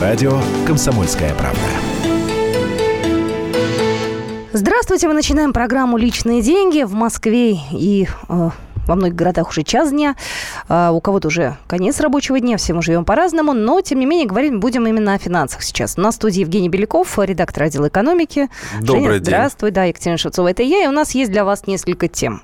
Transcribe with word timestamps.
На 0.00 0.06
радио 0.06 0.40
«Комсомольская 0.66 1.34
правда». 1.34 1.60
Здравствуйте, 4.52 5.08
мы 5.08 5.14
начинаем 5.14 5.52
программу 5.52 5.98
«Личные 5.98 6.40
деньги» 6.40 6.84
в 6.84 6.94
Москве 6.94 7.58
и 7.70 8.08
э, 8.28 8.50
во 8.86 8.94
многих 8.96 9.14
городах 9.14 9.50
уже 9.50 9.62
час 9.62 9.90
дня, 9.90 10.16
а 10.68 10.92
у 10.92 11.02
кого-то 11.02 11.28
уже 11.28 11.58
конец 11.66 12.00
рабочего 12.00 12.40
дня, 12.40 12.56
все 12.56 12.72
мы 12.72 12.82
живем 12.82 13.04
по-разному, 13.04 13.52
но, 13.52 13.82
тем 13.82 13.98
не 13.98 14.06
менее, 14.06 14.26
говорить 14.26 14.56
будем 14.56 14.86
именно 14.86 15.12
о 15.12 15.18
финансах 15.18 15.62
сейчас. 15.62 15.98
На 15.98 16.12
студии 16.12 16.40
Евгений 16.40 16.70
Беляков, 16.70 17.18
редактор 17.18 17.64
отдела 17.64 17.88
экономики. 17.88 18.48
Добрый 18.80 19.02
Женя, 19.02 19.18
день. 19.18 19.24
Здравствуй, 19.24 19.70
да, 19.70 19.84
Екатерина 19.84 20.16
Шевцова, 20.16 20.48
это 20.48 20.62
я, 20.62 20.82
и 20.82 20.86
у 20.86 20.92
нас 20.92 21.14
есть 21.14 21.30
для 21.30 21.44
вас 21.44 21.66
несколько 21.66 22.08
тем. 22.08 22.42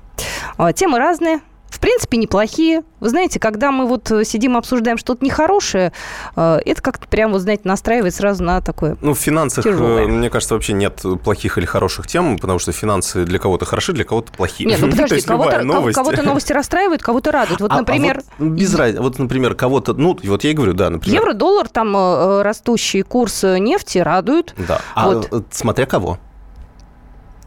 А, 0.57 0.73
Темы 0.73 0.99
разные, 0.99 1.39
в 1.77 1.79
принципе, 1.79 2.17
неплохие. 2.17 2.81
Вы 2.99 3.09
знаете, 3.09 3.39
когда 3.39 3.71
мы 3.71 3.85
вот 3.85 4.09
э, 4.09 4.23
сидим, 4.23 4.57
обсуждаем 4.57 4.97
что-то 4.97 5.23
нехорошее, 5.23 5.93
э, 6.35 6.59
это 6.65 6.81
как-то 6.81 7.07
прям, 7.07 7.31
вот 7.31 7.41
знаете, 7.41 7.61
настраивает 7.65 8.15
сразу 8.15 8.43
на 8.43 8.61
такое 8.61 8.97
Ну, 9.01 9.13
в 9.13 9.19
финансах, 9.19 9.63
Тяжелое. 9.63 10.05
э, 10.05 10.07
мне 10.07 10.31
кажется, 10.31 10.55
вообще 10.55 10.73
нет 10.73 11.03
плохих 11.23 11.59
или 11.59 11.65
хороших 11.67 12.07
тем, 12.07 12.39
потому 12.39 12.57
что 12.57 12.71
финансы 12.71 13.25
для 13.25 13.37
кого-то 13.37 13.65
хороши, 13.65 13.93
для 13.93 14.05
кого-то 14.05 14.31
плохие. 14.31 14.67
Нет, 14.67 14.79
ну 14.81 14.89
подожди, 14.91 15.21
кого-то, 15.21 15.61
новость- 15.61 15.93
кого-то 15.93 16.23
новости 16.23 16.51
расстраивают, 16.51 17.03
кого-то 17.03 17.31
радуют. 17.31 17.61
Вот, 17.61 17.71
А- 17.71 17.75
а 17.75 17.79
например, 17.81 18.23
вот 18.39 18.47
без 18.49 18.73
разницы. 18.73 19.03
Вот, 19.03 19.19
например, 19.19 19.53
кого-то... 19.53 19.93
Ну, 19.93 20.17
вот 20.23 20.43
я 20.43 20.49
и 20.49 20.53
говорю, 20.53 20.73
да, 20.73 20.89
например... 20.89 21.21
евро, 21.21 21.33
доллар, 21.33 21.69
там 21.69 21.95
растущий 22.41 23.03
курс 23.03 23.43
нефти 23.43 23.99
радуют. 23.99 24.55
Да. 24.67 24.81
А 24.95 25.09
Вот. 25.11 25.45
смотря 25.51 25.85
кого. 25.85 26.17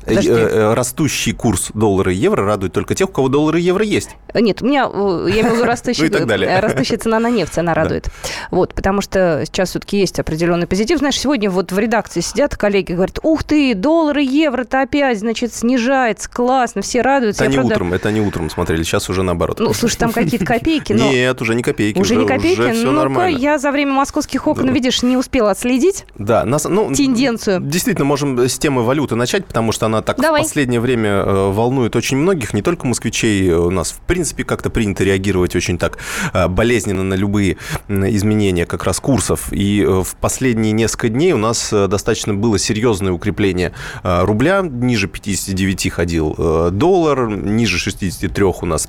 Э, 0.02 0.08
Подожди. 0.08 0.30
э, 0.30 0.74
Растущий 0.74 1.32
курс 1.32 1.70
доллара 1.74 2.12
и 2.12 2.16
евро 2.16 2.44
радует 2.44 2.72
только 2.72 2.94
тех, 2.94 3.08
у 3.08 3.12
кого 3.12 3.28
доллар 3.28 3.56
и 3.56 3.60
евро 3.60 3.84
есть. 3.84 4.10
Э, 4.32 4.40
Нет, 4.40 4.62
у 4.62 4.66
меня, 4.66 4.88
э, 4.92 5.26
я 5.28 5.40
имею 5.42 5.50
в 5.50 5.56
виду 5.56 5.64
растущий, 5.64 6.08
Ну 6.10 6.16
э, 6.18 6.60
растущая 6.60 6.96
цена 6.96 7.18
на 7.18 7.30
нефть, 7.30 7.58
она 7.58 7.74
радует. 7.74 8.06
Вот, 8.50 8.74
потому 8.74 9.00
что 9.02 9.42
сейчас 9.46 9.70
все-таки 9.70 9.98
есть 9.98 10.18
определенный 10.18 10.66
позитив. 10.66 10.98
Знаешь, 10.98 11.18
сегодня 11.18 11.50
вот 11.50 11.72
в 11.72 11.78
редакции 11.78 12.20
сидят 12.20 12.56
коллеги, 12.56 12.92
говорят, 12.92 13.18
ух 13.22 13.44
ты, 13.44 13.74
доллар 13.74 14.18
и 14.18 14.24
евро-то 14.24 14.80
опять, 14.82 15.18
значит, 15.18 15.52
снижается, 15.52 16.30
классно, 16.30 16.82
все 16.82 17.02
радуются. 17.02 17.44
Это 17.44 17.52
правда, 17.54 17.74
утром, 17.74 17.92
это 17.92 18.08
они 18.08 18.20
утром 18.20 18.50
смотрели, 18.50 18.82
сейчас 18.82 19.10
уже 19.10 19.22
наоборот. 19.22 19.60
Ну, 19.60 19.72
слушай, 19.74 19.96
там 19.96 20.12
какие-то 20.12 20.44
копейки. 20.46 20.92
Нет, 20.92 21.40
уже 21.42 21.54
не 21.54 21.62
копейки. 21.62 21.98
Уже 21.98 22.16
не 22.16 22.26
копейки? 22.26 22.60
Все 22.72 22.84
Ну-ка, 22.84 22.96
нормально. 22.96 23.36
я 23.36 23.58
за 23.58 23.70
время 23.70 23.92
московских 23.92 24.46
окон, 24.46 24.72
видишь, 24.72 25.02
не 25.02 25.16
успела 25.16 25.50
отследить 25.50 26.04
Да, 26.16 26.44
ну, 26.44 26.92
тенденцию. 26.94 27.60
Действительно, 27.60 28.04
можем 28.04 28.38
с 28.38 28.58
темы 28.58 28.82
валюты 28.82 29.14
начать, 29.14 29.44
потому 29.46 29.72
что 29.72 29.89
она 29.90 30.02
так 30.02 30.18
Давай. 30.18 30.42
в 30.42 30.44
последнее 30.44 30.80
время 30.80 31.10
э, 31.10 31.50
волнует 31.50 31.96
очень 31.96 32.16
многих, 32.16 32.54
не 32.54 32.62
только 32.62 32.86
москвичей. 32.86 33.52
У 33.52 33.70
нас, 33.70 33.92
в 33.92 34.00
принципе, 34.00 34.44
как-то 34.44 34.70
принято 34.70 35.04
реагировать 35.04 35.54
очень 35.56 35.78
так 35.78 35.98
э, 36.32 36.48
болезненно 36.48 37.02
на 37.02 37.14
любые 37.14 37.58
изменения 37.88 38.66
как 38.66 38.84
раз 38.84 39.00
курсов. 39.00 39.52
И 39.52 39.82
э, 39.82 40.02
в 40.02 40.16
последние 40.16 40.72
несколько 40.72 41.08
дней 41.08 41.32
у 41.32 41.38
нас 41.38 41.72
э, 41.72 41.86
достаточно 41.88 42.34
было 42.34 42.58
серьезное 42.58 43.12
укрепление 43.12 43.72
э, 44.02 44.24
рубля. 44.24 44.62
Ниже 44.62 45.08
59 45.08 45.92
ходил 45.92 46.34
э, 46.38 46.70
доллар, 46.72 47.28
ниже 47.28 47.78
63 47.78 48.44
у 48.44 48.66
нас 48.66 48.88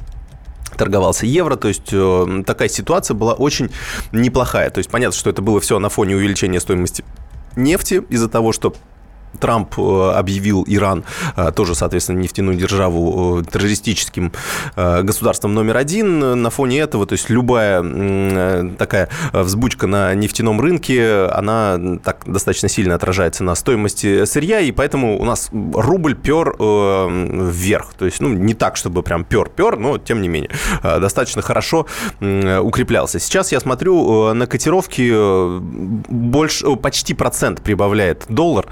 торговался 0.77 1.25
евро, 1.25 1.57
то 1.57 1.67
есть 1.67 1.89
э, 1.91 2.43
такая 2.45 2.69
ситуация 2.69 3.15
была 3.15 3.33
очень 3.33 3.69
неплохая. 4.11 4.69
То 4.69 4.77
есть 4.77 4.89
понятно, 4.89 5.17
что 5.17 5.29
это 5.29 5.41
было 5.41 5.59
все 5.59 5.79
на 5.79 5.89
фоне 5.89 6.15
увеличения 6.15 6.59
стоимости 6.59 7.03
нефти 7.55 8.03
из-за 8.09 8.29
того, 8.29 8.51
что 8.51 8.73
Трамп 9.39 9.73
э, 9.77 10.11
объявил 10.15 10.63
Иран, 10.67 11.03
э, 11.35 11.51
тоже, 11.51 11.75
соответственно, 11.75 12.19
нефтяную 12.19 12.57
державу, 12.57 13.39
э, 13.39 13.51
террористическим 13.51 14.31
государством 14.75 15.53
номер 15.53 15.77
один. 15.77 16.41
На 16.41 16.49
фоне 16.49 16.79
этого, 16.79 17.05
то 17.05 17.13
есть 17.13 17.29
любая 17.29 17.81
такая 18.77 19.09
взбучка 19.33 19.87
на 19.87 20.13
нефтяном 20.13 20.61
рынке, 20.61 21.25
она 21.25 21.79
так 22.03 22.23
достаточно 22.25 22.69
сильно 22.69 22.95
отражается 22.95 23.43
на 23.43 23.55
стоимости 23.55 24.25
сырья, 24.25 24.59
и 24.59 24.71
поэтому 24.71 25.19
у 25.19 25.25
нас 25.25 25.49
рубль 25.51 26.15
пер 26.15 26.55
вверх. 26.57 27.93
То 27.97 28.05
есть, 28.05 28.21
ну, 28.21 28.29
не 28.29 28.53
так, 28.53 28.77
чтобы 28.77 29.03
прям 29.03 29.23
пер-пер, 29.23 29.77
но, 29.77 29.97
тем 29.97 30.21
не 30.21 30.27
менее, 30.27 30.51
достаточно 30.83 31.41
хорошо 31.41 31.85
укреплялся. 32.19 33.19
Сейчас 33.19 33.51
я 33.51 33.59
смотрю 33.59 34.33
на 34.33 34.47
котировки 34.47 35.11
больше, 36.09 36.75
почти 36.75 37.13
процент 37.13 37.61
прибавляет 37.61 38.25
доллар, 38.29 38.67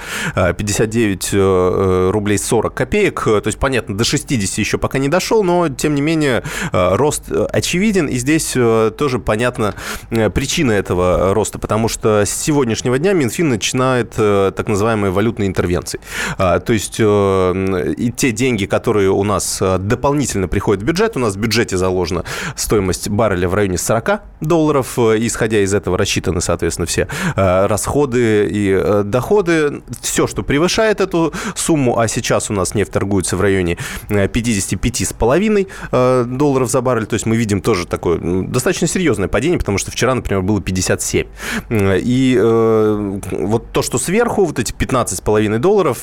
59 0.53 1.29
э, 1.33 2.09
рублей 2.11 2.37
40 2.37 2.73
копеек, 2.73 3.29
Э, 3.29 3.41
то 3.41 3.47
есть, 3.47 3.59
понятно, 3.59 3.97
до 3.97 4.03
60 4.03 4.57
еще 4.57 4.77
пока 4.77 4.99
не 4.99 5.07
дошел, 5.07 5.43
но, 5.43 5.69
тем 5.69 5.95
не 5.95 6.01
менее, 6.01 6.43
э, 6.71 6.95
рост 6.95 7.23
э, 7.29 7.45
очевиден, 7.51 8.07
и 8.07 8.17
здесь 8.17 8.53
э, 8.55 8.91
тоже 8.97 9.19
понятна 9.19 9.75
э, 10.09 10.29
причина 10.29 10.71
этого 10.71 11.33
роста, 11.33 11.59
потому 11.59 11.87
что 11.87 12.25
с 12.25 12.29
сегодняшнего 12.29 12.97
дня 12.97 13.13
Минфин 13.13 13.49
начинает 13.49 14.13
э, 14.17 14.51
так 14.55 14.67
называемые 14.67 15.11
валютные 15.11 15.47
интервенции. 15.47 15.99
А, 16.37 16.59
То 16.59 16.73
есть, 16.73 16.97
э, 16.99 17.93
и 17.97 18.11
те 18.11 18.31
деньги, 18.31 18.65
которые 18.65 19.09
у 19.09 19.23
нас 19.23 19.59
э, 19.61 19.77
дополнительно 19.77 20.47
приходят 20.47 20.83
в 20.83 20.85
бюджет, 20.85 21.15
у 21.15 21.19
нас 21.19 21.35
в 21.35 21.39
бюджете 21.39 21.77
заложена 21.77 22.23
стоимость 22.55 23.09
барреля 23.09 23.47
в 23.47 23.53
районе 23.53 23.77
40 23.77 24.21
долларов, 24.41 24.97
э, 24.97 25.17
исходя 25.19 25.59
из 25.59 25.73
этого 25.73 25.97
рассчитаны, 25.97 26.41
соответственно, 26.41 26.85
все 26.85 27.07
э, 27.35 27.65
расходы 27.65 28.47
и 28.49 28.71
э, 28.71 29.03
доходы. 29.03 29.81
Все, 30.01 30.27
что 30.27 30.38
превышает 30.43 31.01
эту 31.01 31.33
сумму, 31.55 31.99
а 31.99 32.07
сейчас 32.07 32.49
у 32.49 32.53
нас 32.53 32.75
нефть 32.75 32.91
торгуется 32.91 33.37
в 33.37 33.41
районе 33.41 33.77
э, 34.09 34.27
55,5 34.27 35.67
э, 35.91 36.23
долларов 36.27 36.69
за 36.69 36.81
баррель, 36.81 37.05
то 37.05 37.15
есть 37.15 37.25
мы 37.25 37.35
видим 37.35 37.61
тоже 37.61 37.87
такое 37.87 38.19
достаточно 38.19 38.87
серьезное 38.87 39.27
падение, 39.27 39.59
потому 39.59 39.77
что 39.77 39.91
вчера, 39.91 40.15
например, 40.15 40.41
было 40.41 40.61
57. 40.61 41.27
Э, 41.69 41.99
И 41.99 42.37
э, 42.39 43.19
вот 43.31 43.71
то, 43.71 43.81
что 43.81 43.97
сверху, 43.97 44.45
вот 44.45 44.59
эти 44.59 44.73
15,5 44.73 45.57
долларов, 45.59 45.99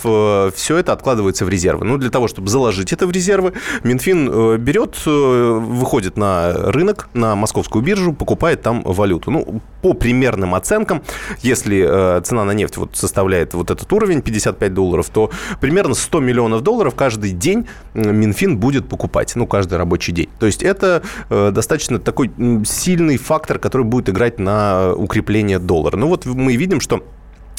все 0.54 0.76
это 0.76 0.92
откладывается 0.92 1.44
в 1.44 1.48
резервы. 1.48 1.84
Ну, 1.84 1.98
для 1.98 2.10
того, 2.10 2.28
чтобы 2.28 2.48
заложить 2.48 2.92
это 2.92 3.06
в 3.06 3.10
резервы, 3.10 3.52
Минфин 3.82 4.28
э, 4.30 4.56
берет, 4.58 4.96
э, 5.06 5.10
выходит 5.10 6.16
на 6.16 6.52
рынок, 6.52 7.08
на 7.14 7.34
московскую 7.36 7.82
биржу, 7.82 8.12
покупает 8.12 8.62
там 8.62 8.82
валюту. 8.82 9.30
Ну, 9.30 9.60
по 9.82 9.94
примерным 9.94 10.54
оценкам, 10.54 11.02
если 11.42 11.86
э, 12.18 12.20
цена 12.22 12.44
на 12.44 12.52
нефть 12.52 12.76
вот 12.76 12.96
составляет 12.96 13.54
вот 13.54 13.70
этот 13.70 13.92
уровень 13.92 14.22
55 14.26 14.74
долларов, 14.74 15.08
то 15.08 15.30
примерно 15.60 15.94
100 15.94 16.20
миллионов 16.20 16.62
долларов 16.62 16.94
каждый 16.94 17.30
день 17.30 17.66
Минфин 17.94 18.58
будет 18.58 18.88
покупать, 18.88 19.32
ну, 19.36 19.46
каждый 19.46 19.78
рабочий 19.78 20.12
день. 20.12 20.28
То 20.38 20.46
есть 20.46 20.62
это 20.62 21.02
э, 21.30 21.50
достаточно 21.52 21.98
такой 21.98 22.30
сильный 22.66 23.16
фактор, 23.16 23.58
который 23.58 23.84
будет 23.84 24.10
играть 24.10 24.38
на 24.38 24.92
укрепление 24.94 25.58
доллара. 25.58 25.96
Ну, 25.96 26.08
вот 26.08 26.26
мы 26.26 26.56
видим, 26.56 26.80
что 26.80 27.02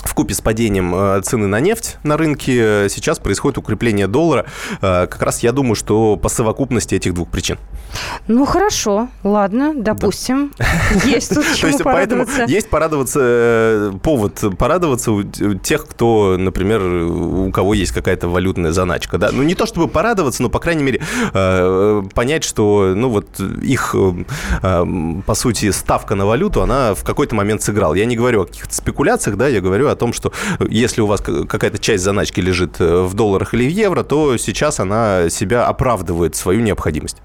в 0.07 0.13
купе 0.13 0.34
с 0.34 0.41
падением 0.41 0.94
э, 0.95 1.22
цены 1.22 1.47
на 1.47 1.59
нефть 1.59 1.97
на 2.03 2.18
рынке 2.18 2.85
э, 2.85 2.90
сейчас 2.90 3.19
происходит 3.19 3.57
укрепление 3.57 4.07
доллара. 4.07 4.45
Э, 4.81 5.06
Как 5.07 5.22
раз 5.22 5.44
я 5.44 5.51
думаю, 5.51 5.75
что 5.75 6.16
по 6.16 6.29
совокупности 6.29 6.95
этих 6.95 7.13
двух 7.13 7.29
причин. 7.29 7.57
Ну, 8.28 8.45
хорошо, 8.45 9.09
ладно, 9.23 9.73
допустим. 9.75 10.51
Есть 11.06 11.34
тут 11.35 11.45
То 11.51 11.56
чему 11.56 11.72
есть 11.72 11.84
поэтому 11.84 12.23
порадоваться. 12.25 12.53
есть 12.53 12.69
порадоваться, 12.69 13.94
повод 14.01 14.44
порадоваться 14.57 15.12
у 15.12 15.23
тех, 15.23 15.85
кто, 15.85 16.38
например, 16.38 16.81
у 16.84 17.51
кого 17.51 17.74
есть 17.74 17.91
какая-то 17.91 18.28
валютная 18.28 18.72
заначка. 18.72 19.18
Да? 19.18 19.29
Ну, 19.31 19.44
не 19.44 19.56
то 19.56 19.66
чтобы 19.66 19.88
порадоваться, 19.88 20.41
но, 20.41 20.50
по 20.50 20.59
крайней 20.59 20.84
мере, 20.84 21.01
понять, 22.13 22.44
что, 22.44 22.94
ну, 22.95 23.09
вот 23.09 23.39
их, 23.39 23.95
по 24.62 25.34
сути, 25.35 25.72
ставка 25.72 26.16
на 26.16 26.25
валюту, 26.25 26.62
она 26.62 26.94
в 26.94 27.03
какой-то 27.03 27.35
момент 27.35 27.62
сыграла. 27.62 27.94
Я 27.94 28.06
не 28.06 28.16
говорю 28.16 28.41
о 28.44 28.45
каких-то 28.45 28.74
спекуляциях, 28.74 29.38
да, 29.38 29.47
я 29.47 29.62
говорю 29.62 29.88
о 29.89 29.95
том, 29.97 30.13
что 30.13 30.31
если 30.69 31.02
у 31.02 31.08
вас 31.08 31.22
какая-то 31.22 31.78
часть 31.78 32.03
заначки 32.03 32.40
лежит 32.40 32.80
э, 32.80 33.02
в 33.02 33.13
долларах 33.13 33.53
или 33.53 33.68
в 33.68 33.72
евро, 33.72 34.03
то 34.03 34.38
сейчас 34.38 34.80
она 34.80 35.30
себя 35.30 35.68
оправдывает 35.68 36.35
свою 36.35 36.62
необходимость. 36.62 37.18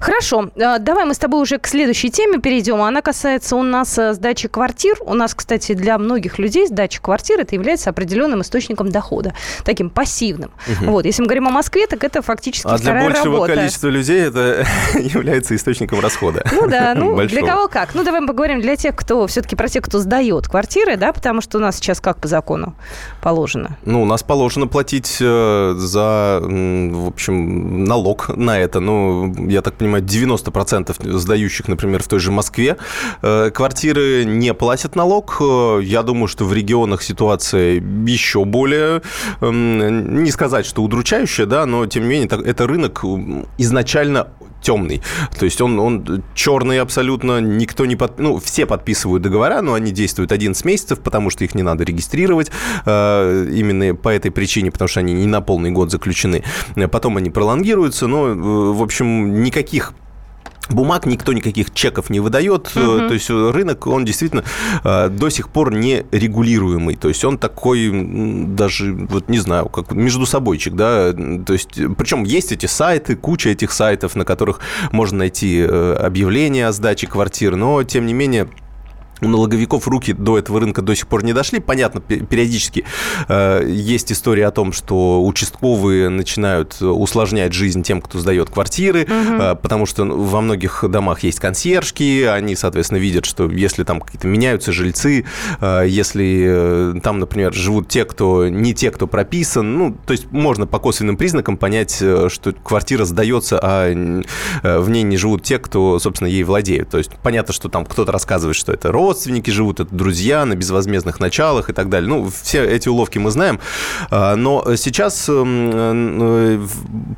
Хорошо, 0.00 0.50
э, 0.54 0.78
давай 0.78 1.04
мы 1.04 1.14
с 1.14 1.18
тобой 1.18 1.40
уже 1.42 1.58
к 1.58 1.66
следующей 1.66 2.10
теме 2.10 2.38
перейдем. 2.38 2.80
Она 2.82 3.02
касается 3.02 3.56
у 3.56 3.62
нас 3.62 3.98
э, 3.98 4.14
сдачи 4.14 4.48
квартир. 4.48 4.96
У 5.00 5.14
нас, 5.14 5.34
кстати, 5.34 5.72
для 5.72 5.98
многих 5.98 6.38
людей 6.38 6.66
сдача 6.66 7.00
квартир 7.00 7.40
это 7.40 7.54
является 7.54 7.90
определенным 7.90 8.42
источником 8.42 8.90
дохода, 8.90 9.34
таким 9.64 9.90
пассивным. 9.90 10.50
Вот, 10.80 11.04
если 11.04 11.22
мы 11.22 11.26
говорим 11.28 11.48
о 11.48 11.50
Москве, 11.50 11.86
так 11.86 12.04
это 12.04 12.22
фактически 12.22 12.66
А 12.66 12.76
для 12.76 12.78
вторая 12.78 13.04
большего 13.06 13.34
работа. 13.34 13.54
количества 13.54 13.88
людей 13.88 14.20
это 14.20 14.66
является 14.94 15.54
источником 15.54 16.00
расхода. 16.00 16.44
Ну 16.52 16.68
да, 16.68 16.94
ну 16.94 17.16
для 17.26 17.46
кого 17.46 17.68
как. 17.68 17.94
Ну 17.94 18.04
давай 18.04 18.20
мы 18.20 18.28
поговорим 18.28 18.60
для 18.60 18.76
тех, 18.76 18.94
кто 18.96 19.26
все-таки 19.26 19.56
про 19.56 19.68
тех, 19.68 19.84
кто 19.84 19.98
сдает 19.98 20.48
квартиры, 20.48 20.96
да, 20.96 21.12
потому 21.12 21.40
что 21.40 21.58
у 21.58 21.60
нас 21.60 21.76
сейчас 21.76 22.00
как 22.06 22.20
по 22.20 22.28
закону 22.28 22.74
положено. 23.20 23.76
Ну, 23.84 24.02
у 24.02 24.04
нас 24.04 24.22
положено 24.22 24.68
платить 24.68 25.18
э, 25.20 25.74
за, 25.76 26.40
в 26.40 27.08
общем, 27.08 27.84
налог 27.84 28.28
на 28.36 28.60
это. 28.60 28.78
Ну, 28.78 29.34
я 29.48 29.60
так 29.60 29.74
понимаю, 29.74 30.04
90% 30.04 31.18
сдающих, 31.18 31.66
например, 31.66 32.02
в 32.02 32.06
той 32.06 32.20
же 32.20 32.30
Москве 32.30 32.76
э, 33.22 33.50
квартиры 33.50 34.24
не 34.24 34.54
платят 34.54 34.94
налог. 34.96 35.38
Э, 35.40 35.80
Я 35.82 36.02
думаю, 36.02 36.28
что 36.28 36.44
в 36.44 36.52
регионах 36.52 37.02
ситуация 37.02 37.82
еще 38.06 38.44
более, 38.44 39.02
не 39.40 40.30
сказать, 40.30 40.64
что 40.66 40.82
удручающая, 40.82 41.46
да, 41.46 41.66
но, 41.66 41.86
тем 41.86 42.04
не 42.04 42.08
менее, 42.08 42.28
это 42.28 42.68
рынок 42.68 43.02
изначально 43.58 44.28
темный. 44.66 45.00
То 45.38 45.44
есть 45.44 45.60
он, 45.60 45.78
он 45.78 46.22
черный 46.34 46.80
абсолютно, 46.80 47.40
никто 47.40 47.86
не 47.86 47.94
под... 47.94 48.18
Ну, 48.18 48.38
все 48.38 48.66
подписывают 48.66 49.22
договора, 49.22 49.62
но 49.62 49.74
они 49.74 49.92
действуют 49.92 50.32
11 50.32 50.64
месяцев, 50.64 51.00
потому 51.00 51.30
что 51.30 51.44
их 51.44 51.54
не 51.54 51.62
надо 51.62 51.84
регистрировать 51.84 52.50
э, 52.84 53.48
именно 53.54 53.94
по 53.94 54.08
этой 54.08 54.32
причине, 54.32 54.72
потому 54.72 54.88
что 54.88 55.00
они 55.00 55.14
не 55.14 55.26
на 55.26 55.40
полный 55.40 55.70
год 55.70 55.92
заключены. 55.92 56.42
Потом 56.90 57.16
они 57.16 57.30
пролонгируются, 57.30 58.08
но, 58.08 58.26
э, 58.26 58.34
в 58.34 58.82
общем, 58.82 59.42
никаких 59.44 59.92
Бумаг 60.70 61.06
никто 61.06 61.32
никаких 61.32 61.72
чеков 61.72 62.10
не 62.10 62.20
выдает, 62.20 62.68
угу. 62.74 63.08
то 63.08 63.12
есть 63.12 63.30
рынок, 63.30 63.86
он 63.86 64.04
действительно 64.04 64.44
э, 64.84 65.08
до 65.08 65.28
сих 65.28 65.48
пор 65.48 65.74
не 65.74 66.04
регулируемый, 66.10 66.96
то 66.96 67.08
есть 67.08 67.24
он 67.24 67.38
такой 67.38 67.90
даже, 68.46 68.92
вот 68.92 69.28
не 69.28 69.38
знаю, 69.38 69.68
как 69.68 69.92
между 69.92 70.26
собойчик, 70.26 70.74
да, 70.74 71.12
то 71.12 71.52
есть, 71.52 71.78
причем 71.96 72.24
есть 72.24 72.52
эти 72.52 72.66
сайты, 72.66 73.16
куча 73.16 73.50
этих 73.50 73.72
сайтов, 73.72 74.16
на 74.16 74.24
которых 74.24 74.60
можно 74.92 75.18
найти 75.18 75.60
э, 75.60 75.94
объявления 75.94 76.66
о 76.66 76.72
сдаче 76.72 77.06
квартир, 77.06 77.56
но, 77.56 77.82
тем 77.82 78.06
не 78.06 78.14
менее, 78.14 78.48
у 79.20 79.28
налоговиков 79.28 79.88
руки 79.88 80.12
до 80.12 80.38
этого 80.38 80.60
рынка 80.60 80.82
до 80.82 80.94
сих 80.94 81.06
пор 81.06 81.24
не 81.24 81.32
дошли. 81.32 81.60
Понятно, 81.60 82.00
периодически 82.00 82.84
э, 83.28 83.64
есть 83.66 84.12
история 84.12 84.46
о 84.46 84.50
том, 84.50 84.72
что 84.72 85.24
участковые 85.24 86.08
начинают 86.08 86.80
усложнять 86.80 87.52
жизнь 87.52 87.82
тем, 87.82 88.02
кто 88.02 88.18
сдает 88.18 88.50
квартиры, 88.50 89.04
угу. 89.04 89.42
э, 89.42 89.54
потому 89.56 89.86
что 89.86 90.04
во 90.04 90.40
многих 90.40 90.84
домах 90.88 91.22
есть 91.22 91.40
консьержки, 91.40 92.24
они, 92.24 92.56
соответственно, 92.56 92.98
видят, 92.98 93.24
что 93.24 93.50
если 93.50 93.84
там 93.84 94.00
какие-то 94.00 94.26
меняются 94.26 94.72
жильцы, 94.72 95.24
э, 95.60 95.84
если 95.88 96.94
э, 96.96 97.00
там, 97.02 97.18
например, 97.18 97.54
живут 97.54 97.88
те, 97.88 98.04
кто 98.04 98.48
не 98.48 98.74
те, 98.74 98.90
кто 98.90 99.06
прописан, 99.06 99.78
ну, 99.78 99.96
то 100.06 100.12
есть 100.12 100.30
можно 100.30 100.66
по 100.66 100.78
косвенным 100.78 101.16
признакам 101.16 101.56
понять, 101.56 101.98
э, 102.00 102.28
что 102.28 102.52
квартира 102.52 103.04
сдается, 103.04 103.58
а 103.62 103.88
э, 103.88 104.78
в 104.78 104.90
ней 104.90 105.02
не 105.02 105.16
живут 105.16 105.42
те, 105.42 105.58
кто, 105.58 105.98
собственно, 105.98 106.28
ей 106.28 106.42
владеют. 106.42 106.90
То 106.90 106.98
есть 106.98 107.12
понятно, 107.22 107.54
что 107.54 107.68
там 107.68 107.86
кто-то 107.86 108.12
рассказывает, 108.12 108.56
что 108.56 108.72
это 108.72 108.92
родственники 109.06 109.50
живут, 109.50 109.78
это 109.78 109.94
друзья 109.94 110.44
на 110.44 110.56
безвозмездных 110.56 111.20
началах 111.20 111.70
и 111.70 111.72
так 111.72 111.88
далее. 111.88 112.08
Ну, 112.08 112.28
все 112.42 112.64
эти 112.64 112.88
уловки 112.88 113.18
мы 113.18 113.30
знаем. 113.30 113.60
А, 114.10 114.34
но 114.34 114.74
сейчас 114.76 115.28
эм, 115.28 115.70
э, 115.72 116.66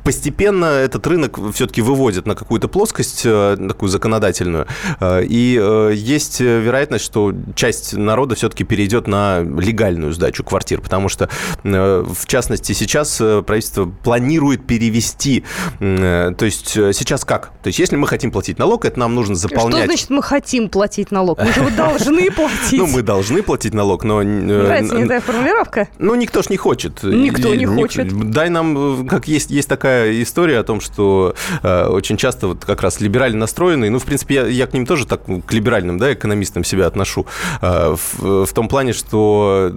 постепенно 0.03 0.65
этот 0.65 1.07
рынок 1.07 1.39
все-таки 1.53 1.81
выводит 1.81 2.27
на 2.27 2.35
какую-то 2.35 2.67
плоскость, 2.67 3.23
э, 3.25 3.57
такую 3.67 3.89
законодательную. 3.89 4.67
Э, 4.99 5.23
и 5.23 5.59
есть 5.95 6.39
вероятность, 6.41 7.05
что 7.05 7.33
часть 7.55 7.93
народа 7.93 8.35
все-таки 8.35 8.63
перейдет 8.63 9.07
на 9.07 9.39
легальную 9.39 10.13
сдачу 10.13 10.43
квартир, 10.43 10.81
потому 10.81 11.09
что, 11.09 11.27
в 11.63 12.25
частности, 12.27 12.73
сейчас 12.73 13.17
правительство 13.17 13.85
планирует 13.85 14.67
перевести, 14.67 15.43
то 15.79 16.35
есть 16.41 16.69
сейчас 16.69 17.25
как? 17.25 17.51
То 17.63 17.67
есть 17.67 17.79
если 17.79 17.95
мы 17.95 18.07
хотим 18.07 18.31
платить 18.31 18.59
налог, 18.59 18.85
это 18.85 18.99
нам 18.99 19.15
нужно 19.15 19.35
заполнять... 19.35 19.79
Что 19.79 19.85
значит 19.85 20.09
мы 20.09 20.21
хотим 20.21 20.69
платить 20.69 21.11
налог? 21.11 21.39
Мы 21.39 21.51
же 21.51 21.61
должны 21.79 22.31
платить. 22.35 22.79
Ну, 22.79 22.87
мы 22.87 23.01
должны 23.01 23.41
платить 23.41 23.73
налог, 23.73 24.03
но... 24.03 24.21
Э, 24.21 24.25
Нравится 24.25 24.95
не 24.95 25.03
такая 25.03 25.21
формулировка? 25.21 25.87
Ну, 25.97 26.15
никто 26.15 26.41
ж 26.41 26.49
не 26.49 26.57
хочет. 26.57 27.03
Никто 27.03 27.53
не 27.55 27.65
хочет. 27.65 28.31
Дай 28.31 28.49
нам, 28.49 29.07
как 29.07 29.27
есть, 29.27 29.51
есть 29.51 29.69
такая 29.69 30.21
история 30.21 30.59
о 30.59 30.63
том, 30.63 30.81
что 30.81 31.35
э, 31.63 31.85
очень 31.87 32.17
часто 32.17 32.47
вот 32.47 32.65
как 32.65 32.81
раз 32.81 32.99
либерально 32.99 33.39
настроенные, 33.39 33.89
ну, 33.89 33.99
в 33.99 34.05
принципе, 34.05 34.35
я, 34.35 34.47
я 34.47 34.67
к 34.67 34.73
ним 34.73 34.85
тоже 34.85 35.05
так 35.05 35.21
к 35.23 35.53
либеральным, 35.53 35.97
да, 35.97 36.13
экономистам 36.13 36.63
себя 36.63 36.87
отношу, 36.87 37.25
э, 37.61 37.95
в, 37.95 38.45
в 38.45 38.53
том 38.53 38.67
плане, 38.67 38.93
что 38.93 39.71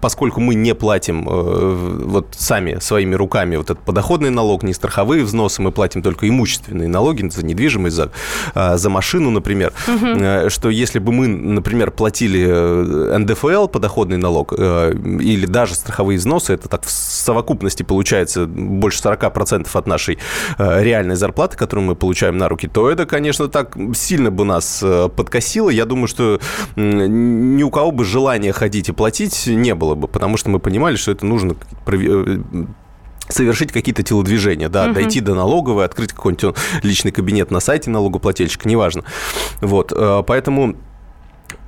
поскольку 0.00 0.40
мы 0.40 0.54
не 0.54 0.74
платим 0.74 1.24
вот 1.24 2.34
сами 2.36 2.78
своими 2.80 3.14
руками 3.14 3.56
вот 3.56 3.70
этот 3.70 3.84
подоходный 3.84 4.30
налог, 4.30 4.62
не 4.62 4.74
страховые 4.74 5.24
взносы, 5.24 5.62
мы 5.62 5.72
платим 5.72 6.02
только 6.02 6.28
имущественные 6.28 6.88
налоги 6.88 7.28
за 7.28 7.44
недвижимость, 7.44 7.96
за, 7.96 8.12
за 8.54 8.90
машину, 8.90 9.30
например, 9.30 9.72
угу. 9.88 10.50
что 10.50 10.70
если 10.70 10.98
бы 10.98 11.12
мы 11.12 11.26
например, 11.54 11.90
платили 11.90 12.44
э, 12.46 13.18
НДФЛ, 13.18 13.68
подоходный 13.68 14.16
налог, 14.16 14.52
э, 14.56 14.92
или 14.92 15.46
даже 15.46 15.74
страховые 15.74 16.18
взносы, 16.18 16.54
это 16.54 16.68
так 16.68 16.84
в 16.84 16.90
совокупности 16.90 17.82
получается 17.82 18.46
больше 18.46 19.02
40% 19.02 19.68
от 19.72 19.86
нашей 19.86 20.18
э, 20.58 20.82
реальной 20.82 21.16
зарплаты, 21.16 21.56
которую 21.56 21.86
мы 21.86 21.94
получаем 21.94 22.36
на 22.38 22.48
руки, 22.48 22.68
то 22.68 22.90
это, 22.90 23.06
конечно, 23.06 23.48
так 23.48 23.76
сильно 23.94 24.30
бы 24.30 24.44
нас 24.44 24.84
подкосило. 25.16 25.70
Я 25.70 25.84
думаю, 25.84 26.06
что 26.06 26.40
ни 26.76 27.62
у 27.62 27.70
кого 27.70 27.92
бы 27.92 28.04
желания 28.04 28.52
ходить 28.52 28.88
и 28.88 28.92
платить 28.92 29.46
не 29.46 29.74
было 29.74 29.94
бы, 29.94 30.08
потому 30.08 30.36
что 30.36 30.50
мы 30.50 30.58
понимали, 30.58 30.96
что 30.96 31.12
это 31.12 31.24
нужно 31.26 31.54
совершить 33.28 33.72
какие-то 33.72 34.02
телодвижения, 34.02 34.68
да, 34.68 34.86
угу. 34.86 34.94
дойти 34.94 35.20
до 35.20 35.34
налоговой, 35.34 35.84
открыть 35.84 36.12
какой-нибудь 36.12 36.56
личный 36.82 37.10
кабинет 37.10 37.50
на 37.50 37.60
сайте 37.60 37.90
налогоплательщика, 37.90 38.68
неважно. 38.68 39.02
Вот, 39.60 39.92
поэтому 40.26 40.76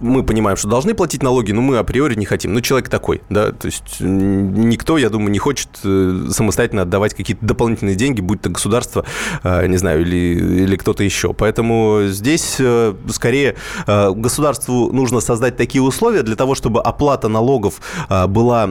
мы 0.00 0.22
понимаем, 0.22 0.56
что 0.56 0.69
должны 0.69 0.94
платить 0.94 1.22
налоги, 1.22 1.52
но 1.52 1.60
мы 1.60 1.78
априори 1.78 2.14
не 2.14 2.25
хотим. 2.25 2.52
Ну, 2.52 2.60
человек 2.60 2.88
такой, 2.88 3.22
да, 3.28 3.52
то 3.52 3.66
есть 3.66 4.00
никто, 4.00 4.98
я 4.98 5.10
думаю, 5.10 5.30
не 5.30 5.38
хочет 5.38 5.69
э, 5.84 6.28
самостоятельно 6.30 6.82
отдавать 6.82 7.14
какие-то 7.14 7.44
дополнительные 7.44 7.96
деньги, 7.96 8.20
будь 8.20 8.40
то 8.40 8.48
государство, 8.48 9.04
э, 9.42 9.66
не 9.66 9.76
знаю, 9.76 10.02
или, 10.02 10.16
или 10.64 10.76
кто-то 10.76 11.02
еще. 11.02 11.32
Поэтому 11.32 12.02
здесь 12.06 12.56
э, 12.58 12.94
скорее 13.10 13.56
государству 13.86 14.92
нужно 14.92 15.20
создать 15.20 15.56
такие 15.56 15.82
условия 15.82 16.22
для 16.22 16.36
того, 16.36 16.54
чтобы 16.54 16.81
оплата 16.81 17.28
налогов 17.28 17.81
была 18.08 18.69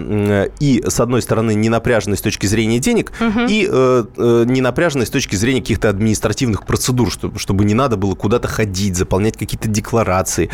и, 0.59 0.83
с 0.85 0.99
одной 0.99 1.21
стороны, 1.21 1.53
не 1.55 1.69
напряженной 1.69 2.17
с 2.17 2.21
точки 2.21 2.45
зрения 2.45 2.79
денег, 2.79 3.11
угу. 3.19 3.41
и 3.47 3.67
не 4.17 4.61
напряженной 4.61 5.05
с 5.05 5.09
точки 5.09 5.35
зрения 5.35 5.61
каких-то 5.61 5.89
административных 5.89 6.65
процедур, 6.65 7.11
чтобы, 7.11 7.39
чтобы 7.39 7.65
не 7.65 7.73
надо 7.73 7.97
было 7.97 8.15
куда-то 8.15 8.47
ходить, 8.47 8.95
заполнять 8.95 9.37
какие-то 9.37 9.67
декларации, 9.67 10.49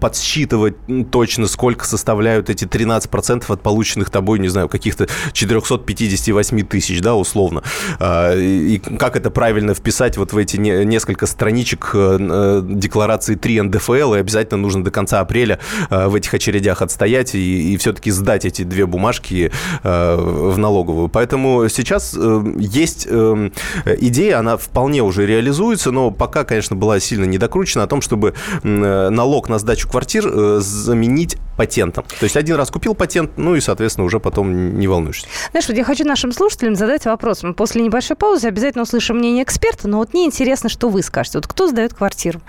подсчитывать 0.00 0.76
точно, 1.10 1.46
сколько 1.46 1.86
составляют 1.86 2.50
эти 2.50 2.64
13% 2.64 3.44
от 3.48 3.62
полученных 3.62 4.10
тобой, 4.10 4.38
не 4.38 4.48
знаю, 4.48 4.68
каких-то 4.68 5.08
458 5.32 6.66
тысяч, 6.66 7.00
да, 7.00 7.14
условно. 7.14 7.62
А, 7.98 8.34
и 8.34 8.78
как 8.78 9.16
это 9.16 9.30
правильно 9.30 9.74
вписать 9.74 10.16
вот 10.16 10.32
в 10.32 10.36
эти 10.36 10.56
несколько 10.56 11.26
страничек 11.26 11.90
э, 11.94 12.18
э, 12.20 12.62
декларации 12.64 13.34
3 13.34 13.62
НДФЛ, 13.62 14.14
и 14.14 14.18
обязательно 14.18 14.58
нужно 14.58 14.84
до 14.84 14.90
конца 14.90 15.20
апреля 15.20 15.58
э, 15.90 16.08
в 16.08 16.14
этих 16.14 16.32
очередях 16.34 16.82
отстоять 16.82 17.34
и, 17.34 17.74
и 17.74 17.76
все-таки 17.76 18.10
сдать 18.10 18.44
эти 18.44 18.62
две 18.62 18.86
бумажки 18.86 19.50
в 19.82 20.54
налоговую. 20.56 21.08
Поэтому 21.08 21.68
сейчас 21.68 22.16
есть 22.56 23.06
идея, 23.06 24.38
она 24.38 24.56
вполне 24.56 25.02
уже 25.02 25.26
реализуется, 25.26 25.90
но 25.90 26.10
пока, 26.10 26.44
конечно, 26.44 26.76
была 26.76 27.00
сильно 27.00 27.24
недокручена 27.24 27.84
о 27.84 27.86
том, 27.86 28.00
чтобы 28.00 28.34
налог 28.62 29.48
на 29.48 29.57
сдачу 29.58 29.88
квартир 29.88 30.26
э, 30.26 30.60
заменить 30.60 31.36
патентом. 31.58 32.04
То 32.20 32.24
есть 32.24 32.36
один 32.36 32.54
раз 32.54 32.70
купил 32.70 32.94
патент, 32.94 33.32
ну 33.36 33.56
и, 33.56 33.60
соответственно, 33.60 34.04
уже 34.04 34.20
потом 34.20 34.78
не 34.78 34.86
волнуешься. 34.86 35.26
Знаешь, 35.50 35.66
вот 35.66 35.76
я 35.76 35.82
хочу 35.82 36.04
нашим 36.04 36.30
слушателям 36.30 36.76
задать 36.76 37.04
вопрос. 37.04 37.42
Мы 37.42 37.52
после 37.52 37.82
небольшой 37.82 38.16
паузы 38.16 38.46
обязательно 38.46 38.84
услышим 38.84 39.16
мнение 39.16 39.42
эксперта, 39.42 39.88
но 39.88 39.98
вот 39.98 40.12
мне 40.14 40.24
интересно, 40.24 40.68
что 40.68 40.88
вы 40.88 41.02
скажете. 41.02 41.38
Вот 41.38 41.48
кто 41.48 41.66
сдает 41.66 41.94
квартиру? 41.94 42.40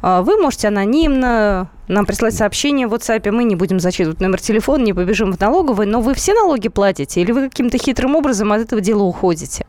А, 0.00 0.22
вы 0.22 0.38
можете 0.38 0.68
анонимно 0.68 1.68
нам 1.88 2.06
прислать 2.06 2.34
сообщение 2.34 2.88
в 2.88 2.94
WhatsApp, 2.94 3.30
мы 3.30 3.44
не 3.44 3.54
будем 3.54 3.80
зачитывать 3.80 4.20
номер 4.20 4.40
телефона, 4.40 4.82
не 4.82 4.92
побежим 4.92 5.32
в 5.32 5.40
налоговый, 5.40 5.86
но 5.86 6.00
вы 6.00 6.14
все 6.14 6.34
налоги 6.34 6.68
платите 6.68 7.20
или 7.20 7.32
вы 7.32 7.48
каким-то 7.48 7.78
хитрым 7.78 8.16
образом 8.16 8.52
от 8.52 8.62
этого 8.62 8.80
дела 8.80 9.02
уходите? 9.02 9.66